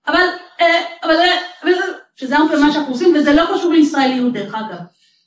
אבל, 0.08 0.26
אה, 0.60 0.82
אבל, 1.04 1.16
אה, 1.16 1.38
אבל, 1.62 1.72
שזה 2.16 2.36
הרבה 2.36 2.58
מה 2.58 2.72
שאנחנו 2.72 2.92
עושים, 2.92 3.14
וזה 3.16 3.32
לא 3.32 3.42
קשור 3.54 3.72
לישראליות 3.72 4.32
דרך 4.32 4.54
אגב. 4.54 4.78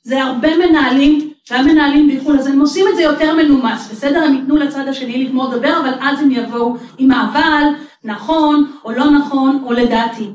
זה 0.02 0.22
הרבה 0.22 0.56
מנהלים, 0.56 1.32
גם 1.52 1.64
מנהלים 1.64 2.08
בחו"ל, 2.08 2.38
אז 2.38 2.46
הם 2.46 2.60
עושים 2.60 2.86
את 2.88 2.96
זה 2.96 3.02
יותר 3.02 3.34
מנומס, 3.34 3.90
בסדר? 3.90 4.22
הם 4.22 4.34
ייתנו 4.34 4.56
לצד 4.56 4.88
השני 4.88 5.24
לגמור 5.24 5.48
לדבר, 5.48 5.80
אבל 5.80 5.94
אז 6.00 6.20
הם 6.20 6.30
יבואו 6.30 6.76
עם 6.98 7.10
האבל, 7.10 7.64
נכון, 8.04 8.72
או 8.84 8.92
לא 8.92 9.10
נכון, 9.10 9.62
או 9.64 9.72
לדעתי. 9.72 10.26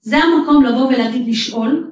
זה 0.00 0.16
המקום 0.16 0.64
לבוא 0.64 0.86
ולהגיד 0.86 1.28
לשאול, 1.28 1.90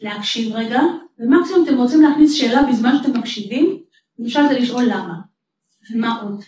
להקשיב 0.00 0.54
רגע, 0.54 0.80
ומקסימום 1.18 1.64
אתם 1.64 1.76
רוצים 1.76 2.02
להכניס 2.02 2.32
שאלה 2.32 2.62
בזמן 2.62 2.96
שאתם 2.96 3.18
מקשיבים, 3.18 3.78
זה 4.28 4.58
לשאול 4.58 4.84
למה, 4.84 5.14
ומה 5.90 6.20
עוד. 6.20 6.44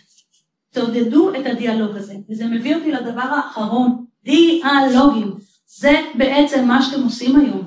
תעודדו 0.77 1.29
את 1.35 1.45
הדיאלוג 1.45 1.95
הזה, 1.95 2.13
וזה 2.29 2.45
מביא 2.45 2.75
אותי 2.75 2.91
לדבר 2.91 3.21
האחרון, 3.21 4.05
דיאלוגים. 4.23 5.33
זה 5.79 6.01
בעצם 6.15 6.67
מה 6.67 6.81
שאתם 6.81 7.03
עושים 7.03 7.35
היום. 7.35 7.63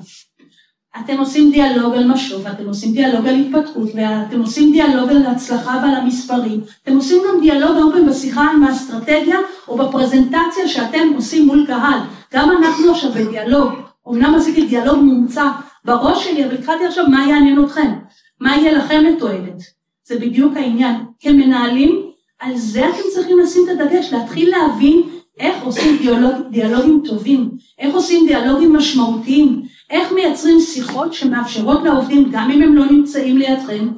אתם 0.99 1.17
עושים 1.19 1.51
דיאלוג 1.51 1.93
על 1.93 2.07
משוב, 2.07 2.41
ואתם 2.45 2.67
עושים 2.67 2.93
דיאלוג 2.93 3.27
על 3.27 3.35
התפתחות, 3.35 3.89
ואתם 3.95 4.41
עושים 4.41 4.71
דיאלוג 4.71 5.09
על 5.09 5.25
הצלחה 5.25 5.81
ועל 5.83 5.95
המספרים. 5.95 6.61
אתם 6.83 6.95
עושים 6.95 7.17
גם 7.27 7.41
דיאלוג 7.41 7.77
הרבה 7.77 8.01
בשיחה 8.09 8.41
עם 8.41 8.63
האסטרטגיה 8.63 9.37
או 9.67 9.77
בפרזנטציה 9.77 10.67
שאתם 10.67 11.13
עושים 11.15 11.45
מול 11.47 11.65
קהל. 11.67 11.99
גם 12.33 12.51
אנחנו 12.51 12.91
עכשיו 12.91 13.11
בדיאלוג. 13.11 13.71
אמנם 14.09 14.35
עשיתי 14.35 14.65
דיאלוג 14.65 14.99
מומצא 14.99 15.45
בראש 15.85 16.25
שלי, 16.27 16.45
אבל 16.45 16.53
התחלתי 16.53 16.85
עכשיו 16.85 17.05
מה 17.07 17.27
יעניין 17.29 17.63
אתכם, 17.63 17.91
מה 18.39 18.57
יהיה 18.57 18.71
לכם 18.71 19.03
לתועלת. 19.03 19.61
זה 20.07 20.19
בדיוק 20.19 20.57
העניין. 20.57 20.95
כמנהלים, 21.19 22.10
על 22.41 22.57
זה 22.57 22.89
אתם 22.89 23.01
צריכים 23.13 23.39
לשים 23.39 23.61
את 23.65 23.79
הדגש, 23.79 24.13
להתחיל 24.13 24.49
להבין 24.49 25.01
איך 25.39 25.63
עושים 25.63 25.97
דיאלוג, 25.97 26.33
דיאלוגים 26.51 27.01
טובים, 27.05 27.51
איך 27.79 27.95
עושים 27.95 28.27
דיאלוגים 28.27 28.73
משמעותיים, 28.73 29.61
איך 29.89 30.11
מייצרים 30.11 30.59
שיחות 30.59 31.13
שמאפשרות 31.13 31.83
לעובדים, 31.83 32.29
גם 32.31 32.51
אם 32.51 32.61
הם 32.61 32.75
לא 32.75 32.85
נמצאים 32.85 33.37
לידכם, 33.37 33.89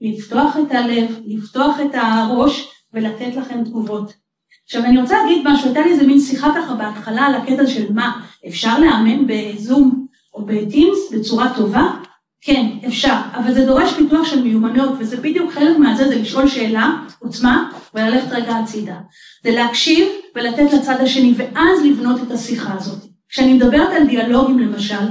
לפתוח 0.00 0.56
את 0.56 0.72
הלב, 0.72 1.20
לפתוח 1.26 1.80
את 1.80 1.90
הראש 1.92 2.68
ולתת 2.94 3.36
לכם 3.36 3.64
תגובות. 3.64 4.12
עכשיו 4.64 4.84
אני 4.84 5.00
רוצה 5.00 5.22
להגיד 5.22 5.42
משהו, 5.44 5.66
הייתה 5.66 5.80
לי 5.80 5.90
איזה 5.90 6.06
מין 6.06 6.20
שיחה 6.20 6.52
ככה 6.56 6.74
בהתחלה 6.74 7.22
על 7.22 7.34
הקטע 7.34 7.66
של 7.66 7.92
מה, 7.92 8.20
אפשר 8.48 8.78
לאמן 8.78 9.26
בזום 9.26 10.06
או 10.34 10.44
בטימס 10.46 11.12
בצורה 11.12 11.54
טובה? 11.56 11.90
כן, 12.42 12.66
אפשר, 12.86 13.14
אבל 13.34 13.54
זה 13.54 13.66
דורש 13.66 13.92
פיתוח 13.92 14.26
של 14.26 14.42
מיומנויות, 14.42 14.92
וזה 14.98 15.16
בדיוק 15.16 15.52
חלק 15.52 15.78
מהזה, 15.78 16.08
זה 16.08 16.16
לשאול 16.18 16.48
שאלה, 16.48 16.90
עוצמה, 17.18 17.70
וללכת 17.94 18.32
רגע 18.32 18.56
הצידה. 18.56 18.96
זה 19.44 19.50
להקשיב 19.50 20.08
ולתת 20.34 20.72
לצד 20.72 20.96
השני, 21.00 21.34
ואז 21.36 21.84
לבנות 21.84 22.22
את 22.22 22.30
השיחה 22.30 22.74
הזאת. 22.74 22.98
כשאני 23.28 23.54
מדברת 23.54 23.88
על 23.96 24.06
דיאלוגים 24.06 24.58
למשל, 24.58 25.04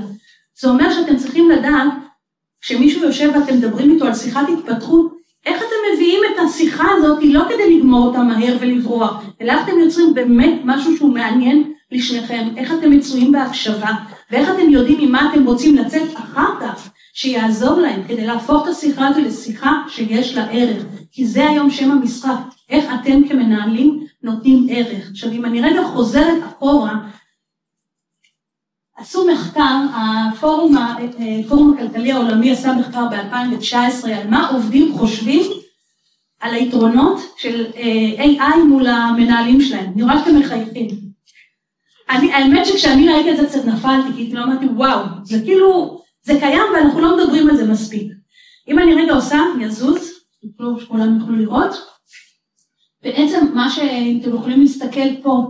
זה 0.61 0.69
אומר 0.69 0.93
שאתם 0.93 1.17
צריכים 1.17 1.49
לדעת, 1.49 1.93
כשמישהו 2.61 3.03
יושב 3.03 3.31
ואתם 3.35 3.57
מדברים 3.57 3.91
איתו 3.91 4.05
על 4.05 4.15
שיחת 4.15 4.45
התפתחות, 4.57 5.19
איך 5.45 5.57
אתם 5.57 5.75
מביאים 5.93 6.19
את 6.33 6.39
השיחה 6.39 6.87
הזאת 6.97 7.19
לא 7.23 7.43
כדי 7.49 7.77
לגמור 7.77 8.07
אותה 8.07 8.23
מהר 8.23 8.57
ולברוח, 8.59 9.23
אלא 9.41 9.53
אתם 9.63 9.79
יוצרים 9.79 10.13
באמת 10.13 10.61
משהו 10.65 10.97
שהוא 10.97 11.13
מעניין 11.13 11.73
לשניכם, 11.91 12.47
איך 12.57 12.73
אתם 12.73 12.91
מצויים 12.91 13.31
בהקשבה, 13.31 13.91
ואיך 14.31 14.49
אתם 14.49 14.69
יודעים 14.69 15.09
ממה 15.09 15.31
אתם 15.31 15.45
רוצים 15.45 15.75
לצאת 15.75 16.15
אחר 16.15 16.59
כך, 16.61 16.89
שיעזור 17.13 17.79
להם 17.79 18.03
כדי 18.07 18.27
להפוך 18.27 18.63
את 18.63 18.67
השיחה 18.67 19.07
הזו 19.07 19.21
לשיחה 19.21 19.83
שיש 19.87 20.35
לה 20.35 20.49
ערך, 20.51 20.83
כי 21.11 21.27
זה 21.27 21.49
היום 21.49 21.69
שם 21.71 21.91
המשחק, 21.91 22.39
איך 22.69 22.85
אתם 23.01 23.27
כמנהלים 23.27 24.05
נותנים 24.23 24.67
ערך. 24.69 25.09
עכשיו 25.09 25.31
אם 25.31 25.45
אני 25.45 25.61
רגע 25.61 25.83
חוזרת 25.83 26.43
אחורה, 26.47 26.95
עשו 28.97 29.27
מחקר, 29.31 29.77
הפורום, 29.95 30.75
הפורום 30.77 31.73
הכלכלי 31.73 32.11
העולמי 32.11 32.51
עשה 32.51 32.73
מחקר 32.73 33.05
ב-2019 33.07 34.09
על 34.09 34.27
מה 34.29 34.49
עובדים 34.49 34.97
חושבים 34.97 35.41
על 36.39 36.53
היתרונות 36.53 37.19
של 37.37 37.65
אה, 37.75 38.23
AI 38.23 38.57
מול 38.67 38.87
המנהלים 38.87 39.61
שלהם. 39.61 39.91
אני 39.93 40.03
רואה 40.03 40.19
שאתם 40.19 40.39
מחייכים. 40.39 40.87
אני, 42.09 42.33
האמת 42.33 42.65
שכשאני 42.65 43.09
ראיתי 43.09 43.31
את 43.31 43.37
זה 43.37 43.45
קצת 43.45 43.65
נפלתי, 43.65 44.13
כי 44.15 44.33
לא 44.33 44.43
אמרתי 44.43 44.65
וואו, 44.65 44.99
זה 45.23 45.41
כאילו, 45.45 45.98
זה 46.33 46.39
קיים 46.39 46.63
ואנחנו 46.73 47.01
לא 47.01 47.17
מדברים 47.17 47.49
על 47.49 47.57
זה 47.57 47.65
מספיק. 47.65 48.11
אם 48.67 48.79
אני 48.79 48.95
רגע 48.95 49.13
עושה, 49.13 49.37
אני 49.55 49.65
אזוז, 49.65 50.11
שכולם 50.79 51.19
יוכלו 51.19 51.35
לראות, 51.35 51.75
בעצם 53.03 53.45
מה 53.53 53.69
שאתם 53.69 54.35
יכולים 54.35 54.61
להסתכל 54.61 55.15
פה, 55.23 55.43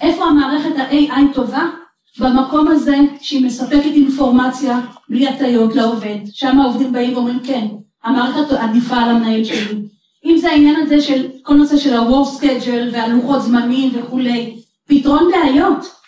איפה 0.00 0.24
המערכת 0.24 0.76
ה-AI 0.76 1.34
טובה? 1.34 1.70
במקום 2.18 2.68
הזה 2.68 2.96
שהיא 3.20 3.46
מספקת 3.46 3.84
אינפורמציה 3.84 4.80
בלי 5.08 5.28
הטיות 5.28 5.74
לעובד, 5.74 6.18
שם 6.32 6.60
העובדים 6.60 6.92
באים 6.92 7.14
ואומרים 7.14 7.40
כן, 7.40 7.66
המערכת 8.04 8.52
עדיפה 8.52 8.96
על 8.96 9.10
המנהל 9.10 9.44
שלי. 9.44 9.82
אם 10.24 10.36
זה 10.38 10.50
העניין 10.50 10.76
הזה 10.76 11.00
של 11.00 11.26
כל 11.42 11.54
נושא 11.54 11.76
של 11.76 11.94
ה-war 11.94 12.40
schedule 12.40 12.92
והלוחות 12.92 13.42
זמנים 13.42 13.90
וכולי, 13.94 14.56
פתרון 14.88 15.30
בעיות. 15.32 16.03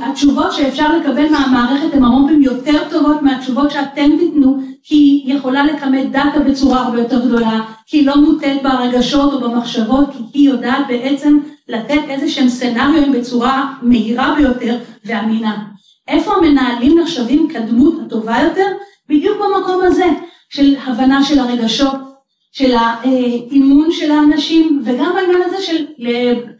התשובות 0.00 0.52
שאפשר 0.52 0.96
לקבל 0.96 1.28
מהמערכת 1.30 1.94
הן 1.94 2.04
הרבה 2.04 2.16
פעמים 2.26 2.42
יותר 2.42 2.88
טובות 2.90 3.22
מהתשובות 3.22 3.70
שאתם 3.70 4.10
תיתנו, 4.18 4.58
כי 4.82 4.94
היא 4.94 5.34
יכולה 5.34 5.64
לכמת 5.64 6.10
דאטה 6.10 6.40
בצורה 6.40 6.80
הרבה 6.80 6.98
יותר 6.98 7.26
גדולה, 7.26 7.60
כי 7.86 7.96
היא 7.96 8.06
לא 8.06 8.16
מוטית 8.16 8.62
ברגשות 8.62 9.32
או 9.32 9.40
במחשבות, 9.40 10.10
כי 10.12 10.18
היא 10.32 10.50
יודעת 10.50 10.86
בעצם 10.88 11.38
לתת 11.68 12.00
איזה 12.08 12.28
שהם 12.28 12.48
סצנריואים 12.48 13.12
בצורה 13.12 13.74
מהירה 13.82 14.34
ביותר 14.38 14.78
ואמינה. 15.04 15.64
איפה 16.08 16.34
המנהלים 16.34 16.98
נחשבים 16.98 17.48
כדמות 17.48 17.94
הטובה 18.06 18.36
יותר? 18.42 18.66
בדיוק 19.08 19.38
במקום 19.38 19.80
הזה 19.82 20.06
של 20.50 20.74
הבנה 20.86 21.24
של 21.24 21.38
הרגשות, 21.38 22.09
של 22.52 22.74
האימון 22.74 23.92
של 23.92 24.10
האנשים, 24.10 24.82
וגם 24.84 25.12
בעניין 25.14 25.42
הזה 25.46 25.62
של 25.62 25.86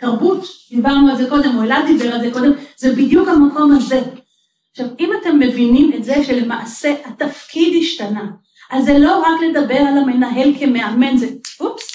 תרבות, 0.01 0.45
דיברנו 0.71 1.11
על 1.11 1.17
זה 1.17 1.31
קודם, 1.31 1.59
או 1.59 1.63
אלעד 1.63 1.87
דיבר 1.87 2.15
על 2.15 2.21
זה 2.21 2.31
קודם, 2.33 2.53
זה 2.77 2.93
בדיוק 2.93 3.29
המקום 3.29 3.73
הזה. 3.73 4.03
עכשיו, 4.71 4.87
אם 5.01 5.11
אתם 5.21 5.39
מבינים 5.39 5.93
את 5.97 6.05
זה 6.05 6.25
שלמעשה 6.25 6.95
התפקיד 7.05 7.83
השתנה, 7.83 8.25
אז 8.71 8.85
זה 8.85 8.99
לא 8.99 9.19
רק 9.19 9.41
לדבר 9.51 9.79
על 9.79 9.99
המנהל 9.99 10.53
כמאמן, 10.59 11.17
זה 11.17 11.27
אופס, 11.61 11.91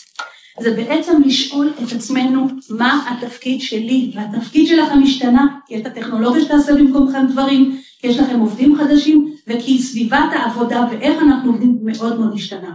זה 0.60 0.71
בעצם 0.71 1.21
לשאול 1.25 1.73
את 1.84 1.91
עצמנו 1.91 2.47
מה 2.69 3.10
התפקיד 3.10 3.62
שלי, 3.62 4.12
והתפקיד 4.15 4.67
שלכם 4.67 5.03
השתנה, 5.03 5.45
כי 5.67 5.77
את 5.77 5.86
הטכנולוגיה 5.86 6.41
שתעשה 6.41 6.73
במקומכם 6.73 7.27
דברים, 7.27 7.81
כי 7.99 8.08
יש 8.08 8.17
לכם 8.17 8.39
עובדים 8.39 8.75
חדשים, 8.77 9.36
וכי 9.47 9.77
סביבת 9.81 10.29
העבודה 10.34 10.88
ואיך 10.91 11.21
אנחנו 11.21 11.51
עובדים 11.51 11.77
מאוד 11.81 12.19
מאוד 12.19 12.34
השתנה. 12.34 12.71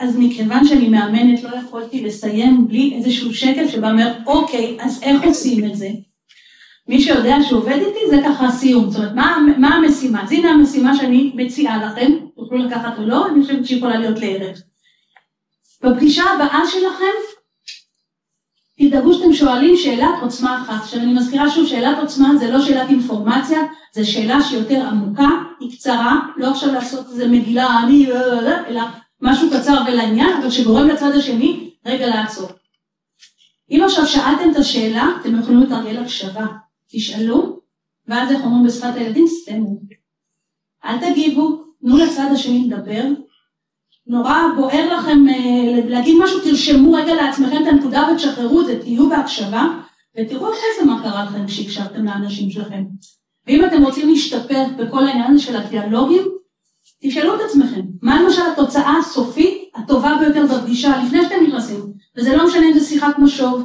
אז 0.00 0.16
מכיוון 0.18 0.66
שאני 0.66 0.88
מאמנת 0.88 1.42
לא 1.42 1.56
יכולתי 1.56 2.02
לסיים 2.02 2.68
בלי 2.68 2.94
איזשהו 2.96 3.34
שקל 3.34 3.68
שבא 3.68 3.90
אומר, 3.90 4.12
אוקיי, 4.26 4.76
אז 4.80 5.02
איך 5.02 5.22
עושים 5.24 5.64
את 5.64 5.76
זה? 5.76 5.88
מי 6.88 7.00
שיודע 7.00 7.36
שעובד 7.48 7.78
איתי 7.86 8.10
זה 8.10 8.20
ככה 8.24 8.46
הסיום, 8.46 8.90
זאת 8.90 8.98
אומרת, 8.98 9.14
מה, 9.14 9.38
מה 9.58 9.68
המשימה? 9.68 10.22
אז 10.22 10.32
הנה 10.32 10.50
המשימה 10.50 10.96
שאני 10.96 11.32
מציעה 11.34 11.86
לכם, 11.86 12.12
תוכלו 12.36 12.58
לקחת 12.58 12.98
או 12.98 13.06
לא, 13.06 13.28
אני 13.28 13.42
חושבת 13.42 13.66
שיכולה 13.66 13.98
להיות 13.98 14.18
לערב. 14.18 14.56
בפגישה 15.82 16.24
הבאה 16.24 16.62
שלכם, 16.66 17.16
תדאגו 18.78 19.14
שאתם 19.14 19.32
שואלים 19.32 19.76
שאלת 19.76 20.22
עוצמה 20.22 20.62
אחת. 20.62 20.82
עכשיו 20.82 21.00
אני 21.00 21.12
מזכירה 21.12 21.50
שוב, 21.50 21.66
שאלת 21.66 21.98
עוצמה 21.98 22.36
זה 22.36 22.50
לא 22.50 22.60
שאלת 22.60 22.88
אינפורמציה, 22.88 23.60
זה 23.94 24.04
שאלה 24.04 24.42
שיותר 24.42 24.86
עמוקה, 24.86 25.28
היא 25.60 25.72
קצרה, 25.72 26.20
לא 26.36 26.50
עכשיו 26.50 26.72
לעשות 26.72 27.06
איזה 27.06 27.28
מגילה, 27.28 27.80
אני, 27.82 28.06
אלא 28.68 28.82
משהו 29.22 29.48
קצר 29.50 29.82
ולעניין, 29.86 30.36
אבל 30.40 30.50
שגורם 30.50 30.88
לצד 30.88 31.10
השני, 31.16 31.70
רגע 31.86 32.06
לעצור. 32.06 32.48
אם 33.70 33.80
עכשיו 33.84 34.06
שאלתם 34.06 34.50
את 34.50 34.56
השאלה, 34.56 35.08
אתם 35.20 35.38
יכולים 35.38 35.60
לתרגל 35.60 35.98
הקשבה. 35.98 36.46
תשאלו, 36.88 37.60
ואז 38.08 38.32
איך 38.32 38.44
אומרים 38.44 38.66
בשפת 38.66 38.94
הילדים, 38.94 39.26
סתמו. 39.26 39.80
אל 40.84 40.98
תגיבו, 40.98 41.64
תנו 41.80 41.96
לצד 41.96 42.28
השני 42.32 42.68
לדבר. 42.68 43.04
נורא 44.06 44.34
בוער 44.56 44.98
לכם 44.98 45.28
אה, 45.28 45.88
להגיד 45.88 46.16
משהו, 46.22 46.40
תרשמו 46.40 46.92
רגע 46.92 47.14
לעצמכם 47.14 47.62
את 47.62 47.66
הנקודה 47.66 48.08
ותשחררו 48.12 48.60
את 48.60 48.66
זה, 48.66 48.80
תהיו 48.80 49.08
בהקשבה, 49.08 49.68
ותראו 50.18 50.48
אחרי 50.48 50.68
זה 50.80 50.86
מה 50.86 51.02
קרה 51.02 51.24
לכם 51.24 51.46
כשהקשבתם 51.46 52.04
לאנשים 52.04 52.50
שלכם. 52.50 52.84
ואם 53.46 53.64
אתם 53.64 53.82
רוצים 53.82 54.08
להשתפר 54.08 54.64
בכל 54.78 55.06
העניין 55.06 55.38
של 55.38 55.56
הדיאלוגים, 55.56 56.22
תשאלו 57.02 57.34
את 57.34 57.40
עצמכם, 57.40 57.80
מה 58.02 58.22
למשל 58.22 58.42
התוצאה 58.52 58.96
הסופית 58.98 59.70
הטובה 59.74 60.16
ביותר 60.20 60.46
בפגישה 60.46 61.02
לפני 61.04 61.22
שאתם 61.22 61.44
נכנסים, 61.48 61.80
וזה 62.16 62.36
לא 62.36 62.46
משנה 62.46 62.66
אם 62.66 62.78
זו 62.78 62.86
שיחת 62.86 63.18
משוב, 63.18 63.62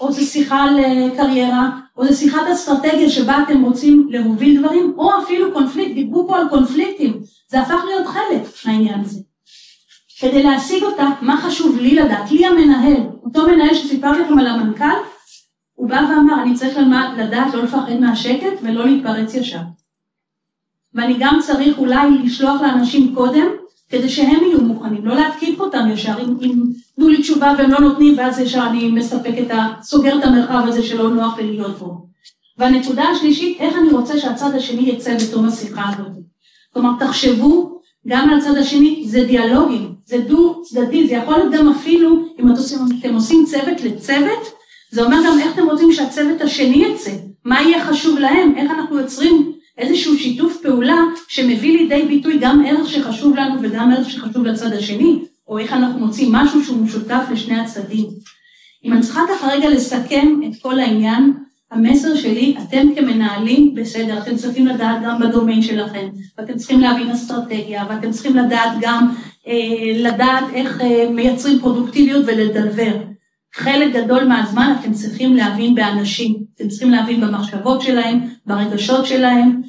או 0.00 0.12
זו 0.12 0.26
שיחה 0.26 0.62
על 0.62 0.78
קריירה, 1.16 1.70
או 1.96 2.06
זו 2.06 2.16
שיחת 2.16 2.40
אסטרטגיה 2.52 3.10
שבה 3.10 3.42
אתם 3.42 3.62
רוצים 3.62 4.06
להוביל 4.10 4.60
דברים, 4.60 4.94
או 4.96 5.10
אפילו 5.22 5.52
קונפליקט, 5.52 5.94
דיברו 5.94 6.28
פה 6.28 6.36
על 6.36 6.48
קונפליקטים, 6.48 7.20
זה 7.50 7.60
הפך 7.60 7.84
להיות 7.86 8.06
חלק 8.06 8.42
מהעניין 8.66 9.00
הזה. 9.00 9.20
כדי 10.20 10.42
להשיג 10.42 10.82
אותה, 10.82 11.08
מה 11.20 11.40
חשוב 11.40 11.78
לי 11.78 11.94
לדעת? 11.94 12.30
לי 12.30 12.46
המנהל, 12.46 13.02
אותו 13.24 13.46
מנהל 13.46 13.74
שסיפרתי 13.74 14.20
לכם 14.20 14.38
על 14.38 14.46
המנכ"ל, 14.46 14.96
הוא 15.74 15.88
בא 15.88 16.00
ואמר, 16.10 16.42
אני 16.42 16.54
צריך 16.54 16.78
לדעת 17.16 17.54
לא 17.54 17.62
לפחד 17.62 17.92
מהשקט 18.00 18.58
ולא 18.62 18.86
להתפרץ 18.86 19.34
ישר. 19.34 19.58
ואני 20.94 21.16
גם 21.18 21.38
צריך 21.42 21.78
אולי 21.78 22.10
לשלוח 22.24 22.60
לאנשים 22.60 23.14
קודם, 23.14 23.46
כדי 23.88 24.08
שהם 24.08 24.44
יהיו 24.44 24.60
מוכנים, 24.60 25.06
לא 25.06 25.14
להתקיף 25.14 25.60
אותם 25.60 25.88
ישר, 25.92 26.14
אם, 26.20 26.62
תנו 26.96 27.08
לי 27.08 27.22
תשובה 27.22 27.54
והם 27.58 27.70
לא 27.70 27.80
נותנים, 27.80 28.18
ואז 28.18 28.38
ישר 28.38 28.66
אני 28.70 28.90
מספק 28.90 29.34
את 29.46 29.50
ה... 29.50 29.68
סוגר 29.82 30.18
את 30.18 30.24
המרחב 30.24 30.64
הזה 30.68 30.82
שלא 30.82 31.10
נוח 31.10 31.38
לי 31.38 31.46
להיות 31.46 31.78
פה. 31.78 31.96
והנקודה 32.58 33.02
השלישית, 33.02 33.60
איך 33.60 33.74
אני 33.76 33.88
רוצה 33.88 34.20
שהצד 34.20 34.54
השני 34.54 34.82
יצא 34.82 35.16
בתום 35.16 35.48
השיחה 35.48 35.82
הזאת. 35.88 36.12
כלומר, 36.72 36.90
תחשבו 36.98 37.80
גם 38.08 38.30
על 38.30 38.38
הצד 38.38 38.56
השני, 38.56 39.04
זה 39.06 39.24
דיאלוגים, 39.24 39.94
זה 40.04 40.18
דו 40.18 40.62
צדדי, 40.62 41.06
זה 41.06 41.14
יכול 41.14 41.36
להיות 41.36 41.52
גם 41.52 41.68
אפילו, 41.68 42.16
אם 42.38 42.52
אתם 43.00 43.14
עושים 43.14 43.44
צוות 43.46 43.80
לצוות, 43.84 44.52
זה 44.90 45.04
אומר 45.04 45.16
גם 45.26 45.38
איך 45.38 45.54
אתם 45.54 45.70
רוצים 45.70 45.92
שהצוות 45.92 46.40
השני 46.40 46.84
יצא, 46.84 47.10
מה 47.44 47.62
יהיה 47.62 47.84
חשוב 47.84 48.18
להם, 48.18 48.54
איך 48.56 48.70
אנחנו 48.70 48.98
יוצרים 48.98 49.52
איזשהו 49.78 50.18
שיתוף 50.18 50.56
פעולה 50.62 50.98
שמביא 51.28 51.78
לידי 51.78 52.02
ביטוי 52.08 52.38
גם 52.40 52.64
ערך 52.66 52.88
שחשוב 52.88 53.36
לנו 53.36 53.60
וגם 53.62 53.90
ערך 53.90 54.10
שחשוב 54.10 54.44
לצד 54.44 54.72
השני, 54.72 55.18
או 55.48 55.58
איך 55.58 55.72
אנחנו 55.72 56.06
מוצאים 56.06 56.32
משהו 56.32 56.64
שהוא 56.64 56.82
משותף 56.82 57.22
לשני 57.32 57.60
הצדדים. 57.60 58.06
אם 58.84 58.92
אני 58.92 59.02
צריכה 59.02 59.20
ככה 59.28 59.48
רגע 59.52 59.70
לסכם 59.70 60.40
את 60.46 60.62
כל 60.62 60.80
העניין, 60.80 61.32
המסר 61.70 62.14
שלי, 62.14 62.56
אתם 62.62 62.94
כמנהלים, 62.94 63.74
בסדר, 63.74 64.18
אתם 64.18 64.36
צריכים 64.36 64.66
לדעת 64.66 65.02
גם 65.04 65.20
בדומיין 65.20 65.62
שלכם, 65.62 66.08
ואתם 66.38 66.56
צריכים 66.56 66.80
להבין 66.80 67.10
אסטרטגיה, 67.10 67.84
ואתם 67.88 68.10
צריכים 68.10 68.36
לדעת 68.36 68.72
גם, 68.80 69.14
אה, 69.46 69.92
לדעת 69.96 70.44
איך 70.54 70.80
אה, 70.80 71.10
מייצרים 71.10 71.58
פרודוקטיביות 71.60 72.24
ולדלבר. 72.26 73.13
חלק 73.54 73.92
גדול 73.92 74.24
מהזמן 74.24 74.74
אתם 74.80 74.92
צריכים 74.92 75.36
להבין 75.36 75.74
באנשים, 75.74 76.36
אתם 76.54 76.68
צריכים 76.68 76.90
להבין 76.90 77.20
במחשבות 77.20 77.82
שלהם, 77.82 78.20
ברגשות 78.46 79.06
שלהם, 79.06 79.62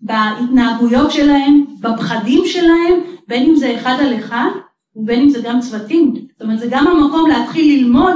בהתנהגויות 0.00 1.12
שלהם, 1.12 1.64
בפחדים 1.80 2.42
שלהם, 2.46 3.00
בין 3.28 3.42
אם 3.42 3.56
זה 3.56 3.76
אחד 3.80 3.96
על 4.00 4.18
אחד 4.18 4.48
ובין 4.96 5.20
אם 5.20 5.30
זה 5.30 5.40
גם 5.40 5.60
צוותים. 5.60 6.14
זאת 6.32 6.42
אומרת, 6.42 6.58
זה 6.58 6.66
גם 6.70 6.86
המקום 6.86 7.30
להתחיל 7.30 7.78
ללמוד 7.78 8.14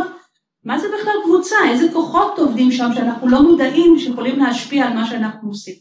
מה 0.65 0.79
זה 0.79 0.89
בכלל 0.89 1.15
קבוצה, 1.25 1.57
איזה 1.71 1.93
כוחות 1.93 2.39
עובדים 2.39 2.73
שם 2.73 2.89
שאנחנו 2.95 3.29
לא 3.29 3.43
מודעים 3.43 3.99
שיכולים 3.99 4.39
להשפיע 4.39 4.87
על 4.87 4.93
מה 4.93 5.07
שאנחנו 5.07 5.49
עושים. 5.49 5.75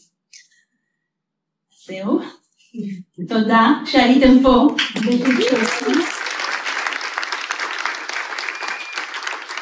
זהו, 1.87 2.19
תודה 3.27 3.73
שהייתם 3.85 4.43
פה. 4.43 4.67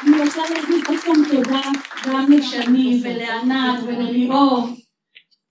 אני 0.06 0.22
רוצה 0.22 0.33
להגיד 0.50 0.84
עוד 0.88 0.98
פעם 0.98 1.24
תודה 1.30 1.60
גם 2.06 2.32
לשני 2.32 3.00
ולענת 3.04 3.80
ולליאור, 3.86 4.68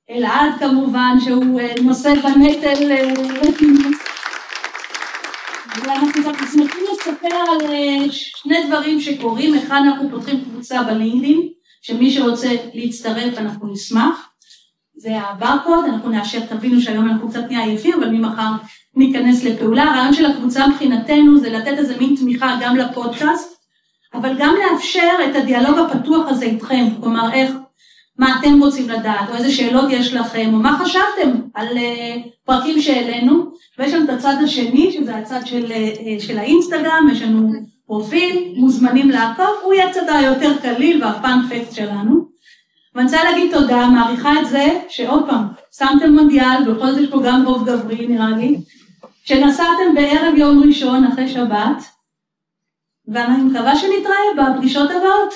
אלעד 0.09 0.59
כמובן 0.59 1.17
שהוא 1.25 1.59
אה, 1.59 1.73
נושא 1.83 2.13
בנטל 2.15 2.91
אה, 2.91 3.13
ואנחנו 5.81 6.21
שמחים 6.51 6.83
לספר 6.91 7.35
על 7.35 7.73
אה, 7.73 8.05
שני 8.11 8.67
דברים 8.67 9.01
שקורים, 9.01 9.55
אחד 9.55 9.81
אנחנו 9.85 10.09
פותחים 10.09 10.43
קבוצה 10.43 10.83
בלינקדאין, 10.83 11.49
שמי 11.81 12.11
שרוצה 12.11 12.49
להצטרף 12.73 13.37
אנחנו 13.37 13.73
נשמח, 13.73 14.29
זה 14.95 15.19
הברקוד, 15.19 15.85
אנחנו 15.85 16.09
נאשר, 16.09 16.45
תבינו 16.45 16.81
שהיום 16.81 17.09
אנחנו 17.09 17.29
קצת 17.29 17.43
נהיה 17.49 17.63
עייפים, 17.63 17.93
אבל 17.93 18.09
ממחר 18.09 18.51
ניכנס 18.95 19.43
לפעולה. 19.43 19.83
הרעיון 19.83 20.13
של 20.13 20.25
הקבוצה 20.25 20.67
מבחינתנו 20.67 21.37
זה 21.39 21.49
לתת 21.49 21.77
איזה 21.77 21.97
מין 21.97 22.15
תמיכה 22.15 22.57
גם 22.61 22.75
לפודקאסט, 22.77 23.52
אבל 24.13 24.33
גם 24.39 24.55
לאפשר 24.55 25.11
את 25.29 25.35
הדיאלוג 25.35 25.77
הפתוח 25.79 26.27
הזה 26.27 26.45
איתכם, 26.45 26.85
כלומר 27.01 27.33
איך, 27.33 27.51
מה 28.17 28.35
אתם 28.39 28.59
רוצים 28.59 28.89
לדעת, 28.89 29.29
או 29.29 29.35
איזה 29.35 29.51
שאלות 29.51 29.85
יש 29.89 30.13
לכם, 30.13 30.49
או 30.53 30.59
מה 30.59 30.77
חשבתם 30.79 31.31
על 31.53 31.67
uh, 31.67 32.27
פרקים 32.45 32.81
שהעלינו, 32.81 33.51
ויש 33.79 33.93
לנו 33.93 34.05
את 34.05 34.09
הצד 34.09 34.35
השני, 34.43 34.91
שזה 34.91 35.15
הצד 35.15 35.39
של, 35.45 35.65
uh, 35.65 36.23
של 36.23 36.37
האינסטגרם, 36.37 37.07
יש 37.11 37.21
לנו 37.21 37.51
פרופיל, 37.87 38.53
מוזמנים 38.55 39.09
לעקוב, 39.09 39.55
הוא 39.63 39.73
יהיה 39.73 39.89
קצת 39.89 40.01
היותר 40.07 40.51
קליל 40.61 41.03
והפאנפקט 41.03 41.71
שלנו. 41.71 42.25
ואני 42.95 43.05
רוצה 43.05 43.23
להגיד 43.23 43.51
תודה, 43.53 43.87
מעריכה 43.87 44.41
את 44.41 44.49
זה, 44.49 44.79
שעוד 44.89 45.25
פעם, 45.27 45.43
שמתם 45.77 46.13
מונדיאל, 46.13 46.63
בכל 46.67 46.91
זאת 46.91 46.99
יש 46.99 47.09
פה 47.09 47.21
גם 47.25 47.45
רוב 47.45 47.69
גברי 47.69 48.07
נראה 48.07 48.29
לי, 48.29 48.57
שנסעתם 49.25 49.95
בערב 49.95 50.35
יום 50.35 50.63
ראשון 50.67 51.03
אחרי 51.03 51.27
שבת, 51.27 51.83
ואני 53.07 53.43
מקווה 53.43 53.75
שנתראה 53.75 54.53
בפגישות 54.55 54.89
הבאות. 54.91 55.33